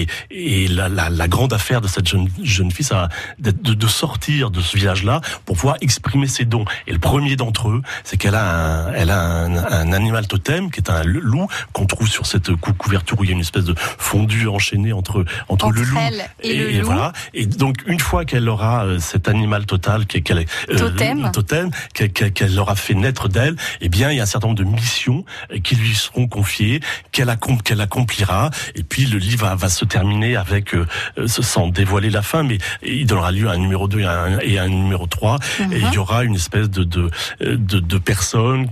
et, 0.00 0.06
et 0.30 0.68
la, 0.68 0.88
la, 0.88 1.08
la 1.10 1.28
grande 1.28 1.52
affaire 1.52 1.80
de 1.80 1.88
cette 1.88 2.08
jeune, 2.08 2.28
jeune 2.42 2.70
fille 2.70 2.84
ça 2.84 3.08
de, 3.38 3.50
de 3.50 3.86
sortir 3.86 4.50
de 4.50 4.60
ce 4.60 4.76
village 4.76 5.04
là 5.04 5.20
pour 5.44 5.56
pouvoir 5.56 5.76
exprimer 5.80 6.26
ses 6.26 6.44
dons 6.44 6.64
et 6.86 6.92
le 6.92 6.98
premier 6.98 7.36
d'entre 7.36 7.68
eux 7.68 7.82
c'est 8.04 8.16
qu'elle 8.16 8.34
a 8.34 8.44
un, 8.88 8.92
elle 8.92 9.10
a 9.10 9.20
un, 9.20 9.56
un 9.56 9.92
animal 9.92 10.26
totem 10.26 10.70
qui 10.70 10.80
est 10.80 10.90
un 10.90 11.02
loup 11.04 11.46
qu'on 11.72 11.86
trouve 11.86 12.08
sur 12.08 12.26
cette 12.26 12.54
cou- 12.56 12.72
couverture 12.74 13.18
où 13.20 13.24
il 13.24 13.28
y 13.28 13.32
a 13.32 13.34
une 13.34 13.40
espèce 13.40 13.64
de 13.64 13.74
fondu 13.76 14.48
enchaîné 14.48 14.92
entre 14.92 15.24
entre, 15.48 15.70
le 15.70 15.82
loup 15.82 15.98
elle 16.00 16.24
et 16.42 16.56
le 16.58 16.80
loup. 16.80 16.86
voilà 16.86 17.12
et 17.32 17.46
donc 17.46 17.76
une 17.86 18.00
fois 18.00 18.24
qu'elle 18.24 18.48
aura 18.48 18.84
euh, 18.84 18.98
cet 18.98 19.28
animal 19.28 19.66
total 19.66 20.06
qu'elle 20.06 20.38
euh, 20.70 20.76
Totem. 20.76 21.30
totem 21.32 21.70
qu'elle 21.92 22.58
aura 22.58 22.76
fait 22.76 22.94
naître 22.94 23.28
d'elle 23.28 23.56
eh 23.80 23.88
bien 23.88 24.10
il 24.10 24.16
y 24.16 24.20
a 24.20 24.22
un 24.22 24.26
certain 24.26 24.48
nombre 24.48 24.58
de 24.58 24.64
missions 24.64 25.24
euh, 25.52 25.58
qui 25.58 25.76
lui 25.76 25.94
seront 25.94 26.26
confiées 26.28 26.80
qu'elle 27.12 27.34
qu'elle 27.64 27.80
accomplira 27.80 28.50
et 28.74 28.82
puis 28.82 29.03
le 29.06 29.18
livre 29.18 29.46
va, 29.46 29.54
va 29.54 29.68
se 29.68 29.84
terminer 29.84 30.36
avec 30.36 30.74
euh, 30.74 30.86
euh, 31.18 31.26
sans 31.26 31.68
dévoiler 31.68 32.10
la 32.10 32.22
fin 32.22 32.42
mais 32.42 32.58
il 32.82 33.06
donnera 33.06 33.32
lieu 33.32 33.48
à 33.48 33.52
un 33.52 33.58
numéro 33.58 33.88
2 33.88 34.00
et 34.00 34.04
à 34.04 34.22
un, 34.22 34.38
et 34.40 34.58
à 34.58 34.64
un 34.64 34.68
numéro 34.68 35.06
3 35.06 35.38
Mhm. 35.60 35.72
et 35.72 35.78
il 35.80 35.92
y 35.94 35.98
aura 35.98 36.24
une 36.24 36.34
espèce 36.36 36.70
de 36.70 36.84
de, 36.84 37.10
de 37.40 37.80
de 37.80 37.98
personne 37.98 38.68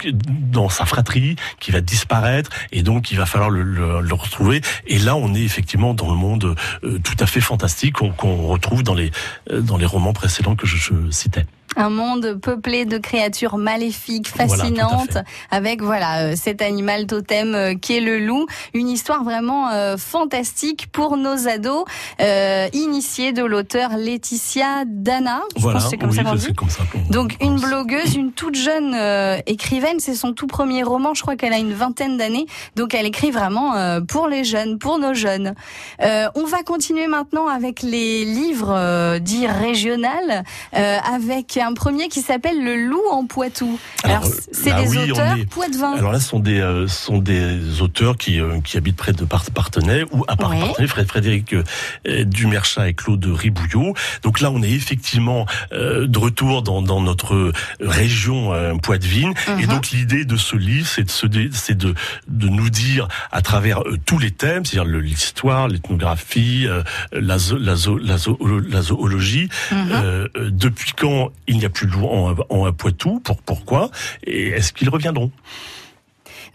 dans 0.51 0.69
sa 0.69 0.85
fratrie 0.87 1.37
qui 1.61 1.71
va 1.71 1.81
disparaître 1.81 2.51
et 2.73 2.83
donc 2.83 3.11
il 3.11 3.19
va 3.19 3.27
falloir 3.27 3.51
le, 3.51 3.63
le, 3.63 4.01
le 4.01 4.15
retrouver 4.15 4.61
et 4.87 4.99
là 4.99 5.17
on 5.17 5.35
est 5.35 5.43
effectivement 5.43 5.95
dans 5.95 6.11
le 6.11 6.17
monde 6.17 6.57
euh, 6.85 6.99
tout 7.03 7.17
à 7.19 7.27
fait 7.27 7.41
fantastique 7.41 7.95
qu'on 7.95 8.11
qu'on 8.11 8.47
retrouve 8.49 8.83
dans 8.83 8.95
les 8.95 9.11
euh, 9.51 9.61
dans 9.61 9.77
les 9.77 9.87
romans 9.87 10.13
précédents 10.13 10.57
que 10.57 10.67
je, 10.67 10.77
je 10.77 11.11
citais. 11.11 11.47
Un 11.77 11.89
monde 11.89 12.39
peuplé 12.41 12.85
de 12.85 12.99
créatures 12.99 13.57
maléfiques, 13.57 14.29
fascinantes, 14.29 15.19
avec 15.51 15.83
voilà 15.83 16.25
euh, 16.25 16.35
cet 16.37 16.61
animal 16.61 17.07
totem 17.07 17.55
euh, 17.55 17.75
qui 17.75 17.97
est 17.97 18.01
le 18.01 18.19
loup. 18.19 18.47
Une 18.75 18.89
histoire 18.89 19.25
vraiment 19.25 19.71
euh, 19.71 19.97
fantastique 19.97 20.89
pour 20.93 21.17
nos 21.17 21.49
ados, 21.49 21.85
euh, 22.21 22.69
initiée 22.75 23.33
de 23.33 23.43
l'auteur 23.43 23.97
Laetitia 23.97 24.85
Dana. 24.87 25.41
Je 25.57 25.63
voilà, 25.63 25.79
pense 25.79 25.85
que 25.85 25.91
c'est 25.91 25.97
comme 25.97 26.11
oui, 26.11 26.17
ça 26.17 26.25
qu'on 26.25 26.35
dit. 26.35 26.53
comme 26.55 26.69
ça. 26.69 26.83
Donc 27.11 27.37
une 27.41 27.59
blogueuse, 27.59 28.17
une 28.17 28.33
toute 28.33 28.55
jeune 28.55 28.95
euh, 28.95 29.39
écrivaine, 29.47 29.99
c'est 29.99 30.15
son 30.15 30.35
tout 30.35 30.47
premier 30.47 30.83
roman, 30.83 31.15
je 31.15 31.23
crois 31.23 31.37
qu'elle 31.37 31.55
a 31.55 31.59
une 31.59 31.73
vingtaine 31.73 32.19
d'années, 32.19 32.47
donc 32.77 32.93
elle 32.95 33.07
écrit 33.07 33.31
vraiment 33.31 33.73
pour 34.07 34.29
les 34.29 34.45
jeunes, 34.45 34.79
pour 34.79 34.99
nos 34.99 35.15
jeunes. 35.15 35.55
On 36.01 36.45
va 36.45 36.63
continuer 36.65 37.07
maintenant 37.07 37.49
avec 37.49 37.83
les 37.83 38.25
livres 38.25 39.19
dits 39.19 39.47
régionales, 39.47 40.45
avec 40.73 41.59
un 41.63 41.75
premier 41.75 42.09
qui 42.09 42.21
s'appelle 42.21 42.63
Le 42.63 42.77
Loup 42.89 43.03
en 43.11 43.27
Poitou. 43.27 43.79
Alors, 44.05 44.17
Alors, 44.25 44.29
c'est 44.53 44.75
des 44.75 44.89
oui, 44.89 45.11
auteurs 45.13 45.37
est- 45.37 45.45
poitevins. 45.47 45.93
Alors 45.97 46.13
là, 46.13 46.21
ce 46.21 46.29
sont 46.29 46.41
des, 46.41 46.61
euh, 46.61 46.87
sont 46.89 47.19
des 47.19 47.81
auteurs 47.81 48.17
qui, 48.17 48.41
euh, 48.41 48.61
qui 48.61 48.77
habitent 48.77 48.97
près 48.97 49.13
de 49.13 49.25
Par- 49.25 49.45
Partenay 49.51 50.05
ou 50.13 50.25
à 50.29 50.33
Ouais. 50.33 50.37
Partenay, 50.61 50.87
Frédéric 51.07 51.55
euh, 51.55 52.25
Dumerchat 52.25 52.89
et 52.89 52.95
Claude 52.95 53.25
Ribouillot. 53.25 53.95
Donc 54.23 54.41
là, 54.41 54.51
on 54.51 54.63
est 54.63 54.71
effectivement 54.71 55.47
euh, 55.73 56.07
de 56.07 56.19
retour 56.19 56.63
dans, 56.63 56.83
dans 56.83 57.01
notre 57.01 57.53
région 57.81 58.53
Poitevine. 58.83 59.33
Et 59.59 59.63
Mhm. 59.63 59.67
donc 59.67 59.91
l'idée 59.91 60.25
de 60.25 60.37
ce 60.37 60.57
livre, 60.57 60.87
c'est 60.87 61.05
de, 61.27 61.49
c'est 61.53 61.77
de, 61.77 61.95
de 62.29 62.49
nous 62.49 62.71
dire 62.71 63.09
à 63.31 63.43
travers 63.43 63.83
tous 64.07 64.19
les 64.19 64.31
thèmes, 64.31 64.65
c'est-à-dire 64.65 64.91
l'histoire, 65.01 65.69
l'ethnographie, 65.69 66.67
la, 67.13 67.39
zo- 67.39 67.59
la, 67.59 67.75
zo- 67.77 67.99
la, 67.99 68.17
zo- 68.19 68.39
la 68.69 68.83
zoologie, 68.83 69.49
euh, 69.73 70.29
euh, 70.37 70.51
depuis 70.51 70.93
quand 70.97 71.31
il 71.53 71.59
n'y 71.59 71.65
a 71.65 71.71
plus 71.71 71.87
de 71.87 71.93
loups 71.93 72.09
en, 72.09 72.35
en 72.49 72.73
Poitou, 72.73 73.21
pour, 73.21 73.37
pourquoi, 73.43 73.91
et 74.25 74.49
est-ce 74.49 74.73
qu'ils 74.73 74.89
reviendront? 74.89 75.31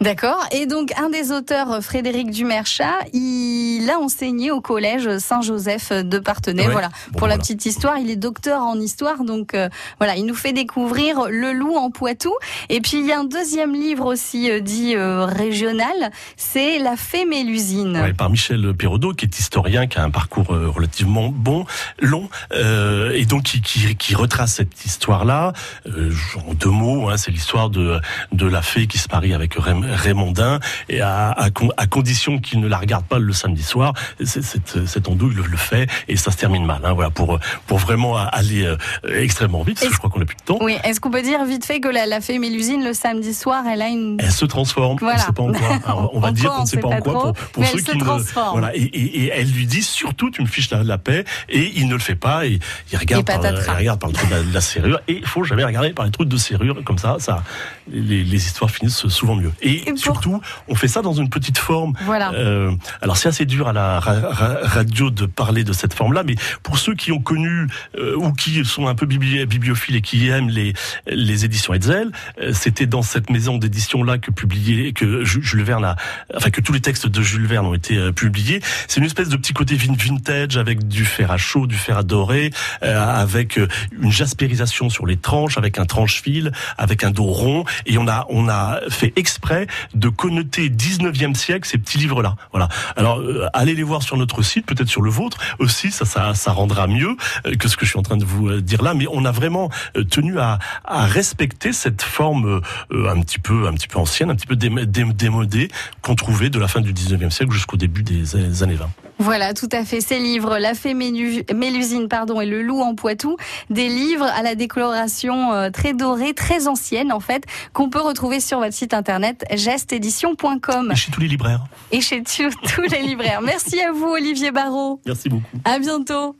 D'accord. 0.00 0.46
Et 0.52 0.66
donc, 0.66 0.92
un 0.96 1.10
des 1.10 1.32
auteurs, 1.32 1.82
Frédéric 1.82 2.30
Dumerchat, 2.30 2.98
il 3.12 3.90
a 3.90 3.98
enseigné 3.98 4.52
au 4.52 4.60
collège 4.60 5.18
Saint-Joseph 5.18 5.90
de 5.90 6.18
Partenay. 6.20 6.66
Ouais. 6.66 6.72
Voilà. 6.72 6.90
Bon, 7.10 7.18
Pour 7.18 7.26
la 7.26 7.36
petite 7.36 7.66
histoire, 7.66 7.98
il 7.98 8.08
est 8.08 8.16
docteur 8.16 8.62
en 8.62 8.78
histoire. 8.78 9.24
Donc, 9.24 9.54
euh, 9.54 9.68
voilà, 9.98 10.14
il 10.14 10.24
nous 10.24 10.36
fait 10.36 10.52
découvrir 10.52 11.26
Le 11.28 11.52
Loup 11.52 11.74
en 11.74 11.90
Poitou. 11.90 12.32
Et 12.68 12.80
puis, 12.80 12.98
il 13.00 13.06
y 13.06 13.12
a 13.12 13.18
un 13.18 13.24
deuxième 13.24 13.74
livre 13.74 14.06
aussi 14.06 14.50
euh, 14.50 14.60
dit 14.60 14.94
euh, 14.94 15.24
régional. 15.24 16.12
C'est 16.36 16.78
La 16.78 16.96
Fée 16.96 17.24
Mélusine. 17.24 17.96
Ouais, 17.96 18.12
par 18.12 18.30
Michel 18.30 18.74
Perraudot, 18.74 19.14
qui 19.14 19.24
est 19.24 19.38
historien, 19.38 19.88
qui 19.88 19.98
a 19.98 20.04
un 20.04 20.10
parcours 20.10 20.54
euh, 20.54 20.68
relativement 20.68 21.28
bon, 21.28 21.66
long, 22.00 22.28
euh, 22.52 23.10
et 23.14 23.24
donc 23.24 23.42
qui, 23.42 23.62
qui, 23.62 23.96
qui 23.96 24.14
retrace 24.14 24.54
cette 24.54 24.84
histoire-là. 24.84 25.54
Euh, 25.86 26.12
en 26.48 26.54
deux 26.54 26.70
mots, 26.70 27.08
hein, 27.08 27.16
c'est 27.16 27.32
l'histoire 27.32 27.68
de, 27.68 27.98
de 28.30 28.46
la 28.46 28.62
fée 28.62 28.86
qui 28.86 28.98
se 28.98 29.08
marie 29.10 29.34
avec 29.34 29.54
Rem- 29.54 29.86
Raymondin, 29.88 30.60
et 30.88 31.00
à, 31.00 31.30
à, 31.32 31.50
con- 31.50 31.70
à 31.76 31.86
condition 31.86 32.38
qu'il 32.38 32.60
ne 32.60 32.68
la 32.68 32.78
regarde 32.78 33.04
pas 33.04 33.18
le 33.18 33.32
samedi 33.32 33.62
soir, 33.62 33.92
cette, 34.24 34.86
cette 34.86 35.08
andouille 35.08 35.34
le, 35.34 35.42
le 35.42 35.56
fait, 35.56 35.88
et 36.08 36.16
ça 36.16 36.30
se 36.30 36.36
termine 36.36 36.64
mal. 36.64 36.80
Hein, 36.84 36.92
voilà, 36.92 37.10
pour, 37.10 37.38
pour 37.66 37.78
vraiment 37.78 38.16
aller 38.16 38.64
euh, 38.64 38.76
extrêmement 39.16 39.62
vite, 39.62 39.76
parce 39.78 39.88
que 39.88 39.94
je 39.94 39.98
crois 39.98 40.10
qu'on 40.10 40.18
n'a 40.20 40.24
plus 40.24 40.36
de 40.36 40.42
temps. 40.42 40.58
Oui, 40.60 40.76
est-ce 40.84 41.00
qu'on 41.00 41.10
peut 41.10 41.22
dire 41.22 41.44
vite 41.44 41.64
fait 41.64 41.80
que 41.80 41.88
la, 41.88 42.06
la 42.06 42.20
fée 42.20 42.38
Mélusine, 42.38 42.84
le 42.84 42.92
samedi 42.92 43.34
soir, 43.34 43.64
elle 43.70 43.82
a 43.82 43.88
une... 43.88 44.16
Elle 44.20 44.32
se 44.32 44.44
transforme, 44.44 44.98
Voilà. 45.00 45.14
on 45.16 45.18
ne 45.18 45.26
sait 45.26 45.32
pas 45.32 45.42
en 45.42 45.52
quoi. 45.78 45.78
Alors, 45.92 46.10
on 46.14 46.20
va 46.20 46.28
En 46.28 46.32
dire 46.32 46.50
qu'on 46.50 46.58
on 46.58 46.60
ne 46.62 46.66
sait 46.66 46.76
sait 46.76 46.80
pas 46.80 46.88
en 46.88 46.90
pas 46.92 47.00
quoi 47.00 47.12
trop, 47.12 47.32
pour, 47.32 47.46
pour 47.50 47.62
mais 47.62 47.68
ceux 47.68 47.78
elle 47.78 47.84
se 47.84 47.90
qui 47.92 47.98
ne. 47.98 48.04
transforme. 48.04 48.58
Voilà, 48.60 48.76
et, 48.76 48.80
et- 48.82 49.18
et 49.24 49.32
elle 49.34 49.50
lui 49.50 49.66
dit 49.66 49.82
surtout 49.82 50.30
tu 50.30 50.42
me 50.42 50.46
fiches 50.46 50.70
la, 50.70 50.82
la 50.84 50.98
paix, 50.98 51.24
et 51.48 51.72
il 51.76 51.88
ne 51.88 51.94
le 51.94 52.00
fait 52.00 52.14
pas, 52.14 52.46
et 52.46 52.58
il 52.92 52.98
regarde, 52.98 53.24
par, 53.24 53.40
il 53.44 53.70
regarde 53.76 54.00
par 54.00 54.08
le 54.10 54.14
trou 54.14 54.26
de 54.26 54.30
la, 54.32 54.42
de 54.42 54.52
la 54.54 54.60
serrure, 54.60 55.00
et 55.08 55.14
il 55.18 55.26
faut 55.26 55.44
jamais 55.44 55.64
regarder 55.64 55.90
par 55.90 56.04
les 56.04 56.10
trous 56.10 56.24
de 56.24 56.36
serrure, 56.36 56.82
comme 56.84 56.98
ça, 56.98 57.16
ça 57.18 57.42
les, 57.90 58.22
les 58.24 58.36
histoires 58.46 58.70
finissent 58.70 59.06
souvent 59.08 59.34
mieux. 59.36 59.52
Et, 59.62 59.77
surtout, 59.96 60.40
on 60.68 60.74
fait 60.74 60.88
ça 60.88 61.02
dans 61.02 61.12
une 61.12 61.28
petite 61.30 61.58
forme. 61.58 61.94
Voilà. 62.04 62.32
Euh, 62.34 62.72
alors 63.02 63.16
c'est 63.16 63.28
assez 63.28 63.44
dur 63.46 63.68
à 63.68 63.72
la 63.72 64.00
ra- 64.00 64.20
ra- 64.30 64.56
radio 64.62 65.10
de 65.10 65.26
parler 65.26 65.64
de 65.64 65.72
cette 65.72 65.94
forme-là, 65.94 66.22
mais 66.24 66.34
pour 66.62 66.78
ceux 66.78 66.94
qui 66.94 67.12
ont 67.12 67.20
connu 67.20 67.66
euh, 67.98 68.16
ou 68.16 68.32
qui 68.32 68.64
sont 68.64 68.86
un 68.88 68.94
peu 68.94 69.06
bibli- 69.06 69.44
bibliophiles 69.46 69.96
et 69.96 70.00
qui 70.02 70.28
aiment 70.28 70.48
les, 70.50 70.72
les 71.06 71.44
éditions 71.44 71.74
Hetzel, 71.74 72.10
euh, 72.40 72.52
c'était 72.52 72.86
dans 72.86 73.02
cette 73.02 73.30
maison 73.30 73.58
d'édition-là 73.58 74.18
que 74.18 74.30
publié, 74.30 74.92
que 74.92 75.24
Ju- 75.24 75.42
Jules 75.42 75.62
Verne 75.62 75.84
a, 75.84 75.96
enfin 76.34 76.50
que 76.50 76.60
tous 76.60 76.72
les 76.72 76.80
textes 76.80 77.06
de 77.06 77.22
Jules 77.22 77.46
Verne 77.46 77.66
ont 77.66 77.74
été 77.74 77.96
euh, 77.96 78.12
publiés. 78.12 78.60
C'est 78.88 79.00
une 79.00 79.06
espèce 79.06 79.28
de 79.28 79.36
petit 79.36 79.52
côté 79.52 79.76
vin- 79.76 79.94
vintage 79.96 80.56
avec 80.56 80.88
du 80.88 81.04
fer 81.04 81.30
à 81.30 81.36
chaud, 81.36 81.66
du 81.66 81.76
fer 81.76 81.96
à 81.98 82.02
doré, 82.02 82.50
euh, 82.82 82.98
avec 83.00 83.58
euh, 83.58 83.68
une 84.00 84.10
jaspérisation 84.12 84.90
sur 84.90 85.06
les 85.06 85.16
tranches, 85.16 85.56
avec 85.58 85.78
un 85.78 85.84
tranche-fil, 85.86 86.52
avec 86.76 87.04
un 87.04 87.10
dos 87.10 87.24
rond, 87.24 87.64
et 87.86 87.96
on 87.98 88.08
a 88.08 88.26
on 88.30 88.48
a 88.48 88.80
fait 88.88 89.12
exprès 89.16 89.66
de 89.94 90.08
connoter 90.08 90.68
19e 90.70 91.34
siècle 91.34 91.68
ces 91.68 91.78
petits 91.78 91.98
livres-là. 91.98 92.36
Voilà. 92.52 92.68
Alors 92.96 93.20
euh, 93.20 93.46
allez 93.52 93.74
les 93.74 93.82
voir 93.82 94.02
sur 94.02 94.16
notre 94.16 94.42
site, 94.42 94.66
peut-être 94.66 94.88
sur 94.88 95.02
le 95.02 95.10
vôtre 95.10 95.38
aussi, 95.58 95.90
ça 95.90 96.04
ça, 96.04 96.34
ça 96.34 96.52
rendra 96.52 96.86
mieux 96.86 97.16
euh, 97.46 97.54
que 97.54 97.68
ce 97.68 97.76
que 97.76 97.84
je 97.84 97.90
suis 97.90 97.98
en 97.98 98.02
train 98.02 98.16
de 98.16 98.24
vous 98.24 98.48
euh, 98.48 98.60
dire 98.62 98.82
là. 98.82 98.94
Mais 98.94 99.06
on 99.10 99.24
a 99.24 99.30
vraiment 99.30 99.70
euh, 99.96 100.04
tenu 100.04 100.38
à, 100.38 100.58
à 100.84 101.06
respecter 101.06 101.72
cette 101.72 102.02
forme 102.02 102.60
euh, 102.92 103.08
un 103.10 103.20
petit 103.20 103.38
peu 103.38 103.66
un 103.66 103.72
petit 103.74 103.88
peu 103.88 103.98
ancienne, 103.98 104.30
un 104.30 104.34
petit 104.34 104.46
peu 104.46 104.56
dé- 104.56 104.70
dé- 104.86 105.04
démodée 105.12 105.68
qu'on 106.02 106.14
trouvait 106.14 106.50
de 106.50 106.58
la 106.58 106.68
fin 106.68 106.80
du 106.80 106.92
19e 106.92 107.30
siècle 107.30 107.52
jusqu'au 107.52 107.76
début 107.76 108.02
des 108.02 108.62
années 108.62 108.74
20. 108.76 108.88
Voilà, 109.18 109.52
tout 109.54 109.68
à 109.72 109.84
fait. 109.84 110.00
Ces 110.00 110.18
livres, 110.18 110.58
La 110.58 110.74
Fée 110.74 110.94
Mélu- 110.94 111.44
Mélusine 111.54 112.08
pardon, 112.08 112.40
et 112.40 112.46
Le 112.46 112.62
Loup 112.62 112.80
en 112.80 112.94
Poitou, 112.94 113.36
des 113.68 113.88
livres 113.88 114.24
à 114.26 114.42
la 114.42 114.54
décoloration 114.54 115.52
euh, 115.52 115.70
très 115.70 115.92
dorée, 115.92 116.34
très 116.34 116.68
ancienne 116.68 117.12
en 117.12 117.20
fait, 117.20 117.44
qu'on 117.72 117.90
peut 117.90 118.00
retrouver 118.00 118.40
sur 118.40 118.58
votre 118.60 118.74
site 118.74 118.94
internet 118.94 119.44
gesteédition.com 119.52 120.90
Et 120.92 120.96
chez 120.96 121.10
tous 121.10 121.20
les 121.20 121.28
libraires. 121.28 121.64
et 121.90 122.00
chez 122.00 122.22
tous 122.22 122.50
tous 122.74 122.82
les 122.82 123.02
libraires. 123.02 123.40
Merci 123.42 123.80
à 123.80 123.92
vous 123.92 124.06
Olivier 124.06 124.50
Barrault. 124.52 125.00
Merci 125.06 125.28
beaucoup. 125.28 125.44
À 125.64 125.78
bientôt. 125.78 126.36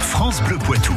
France 0.00 0.40
Bleu 0.42 0.58
Poitou. 0.58 0.94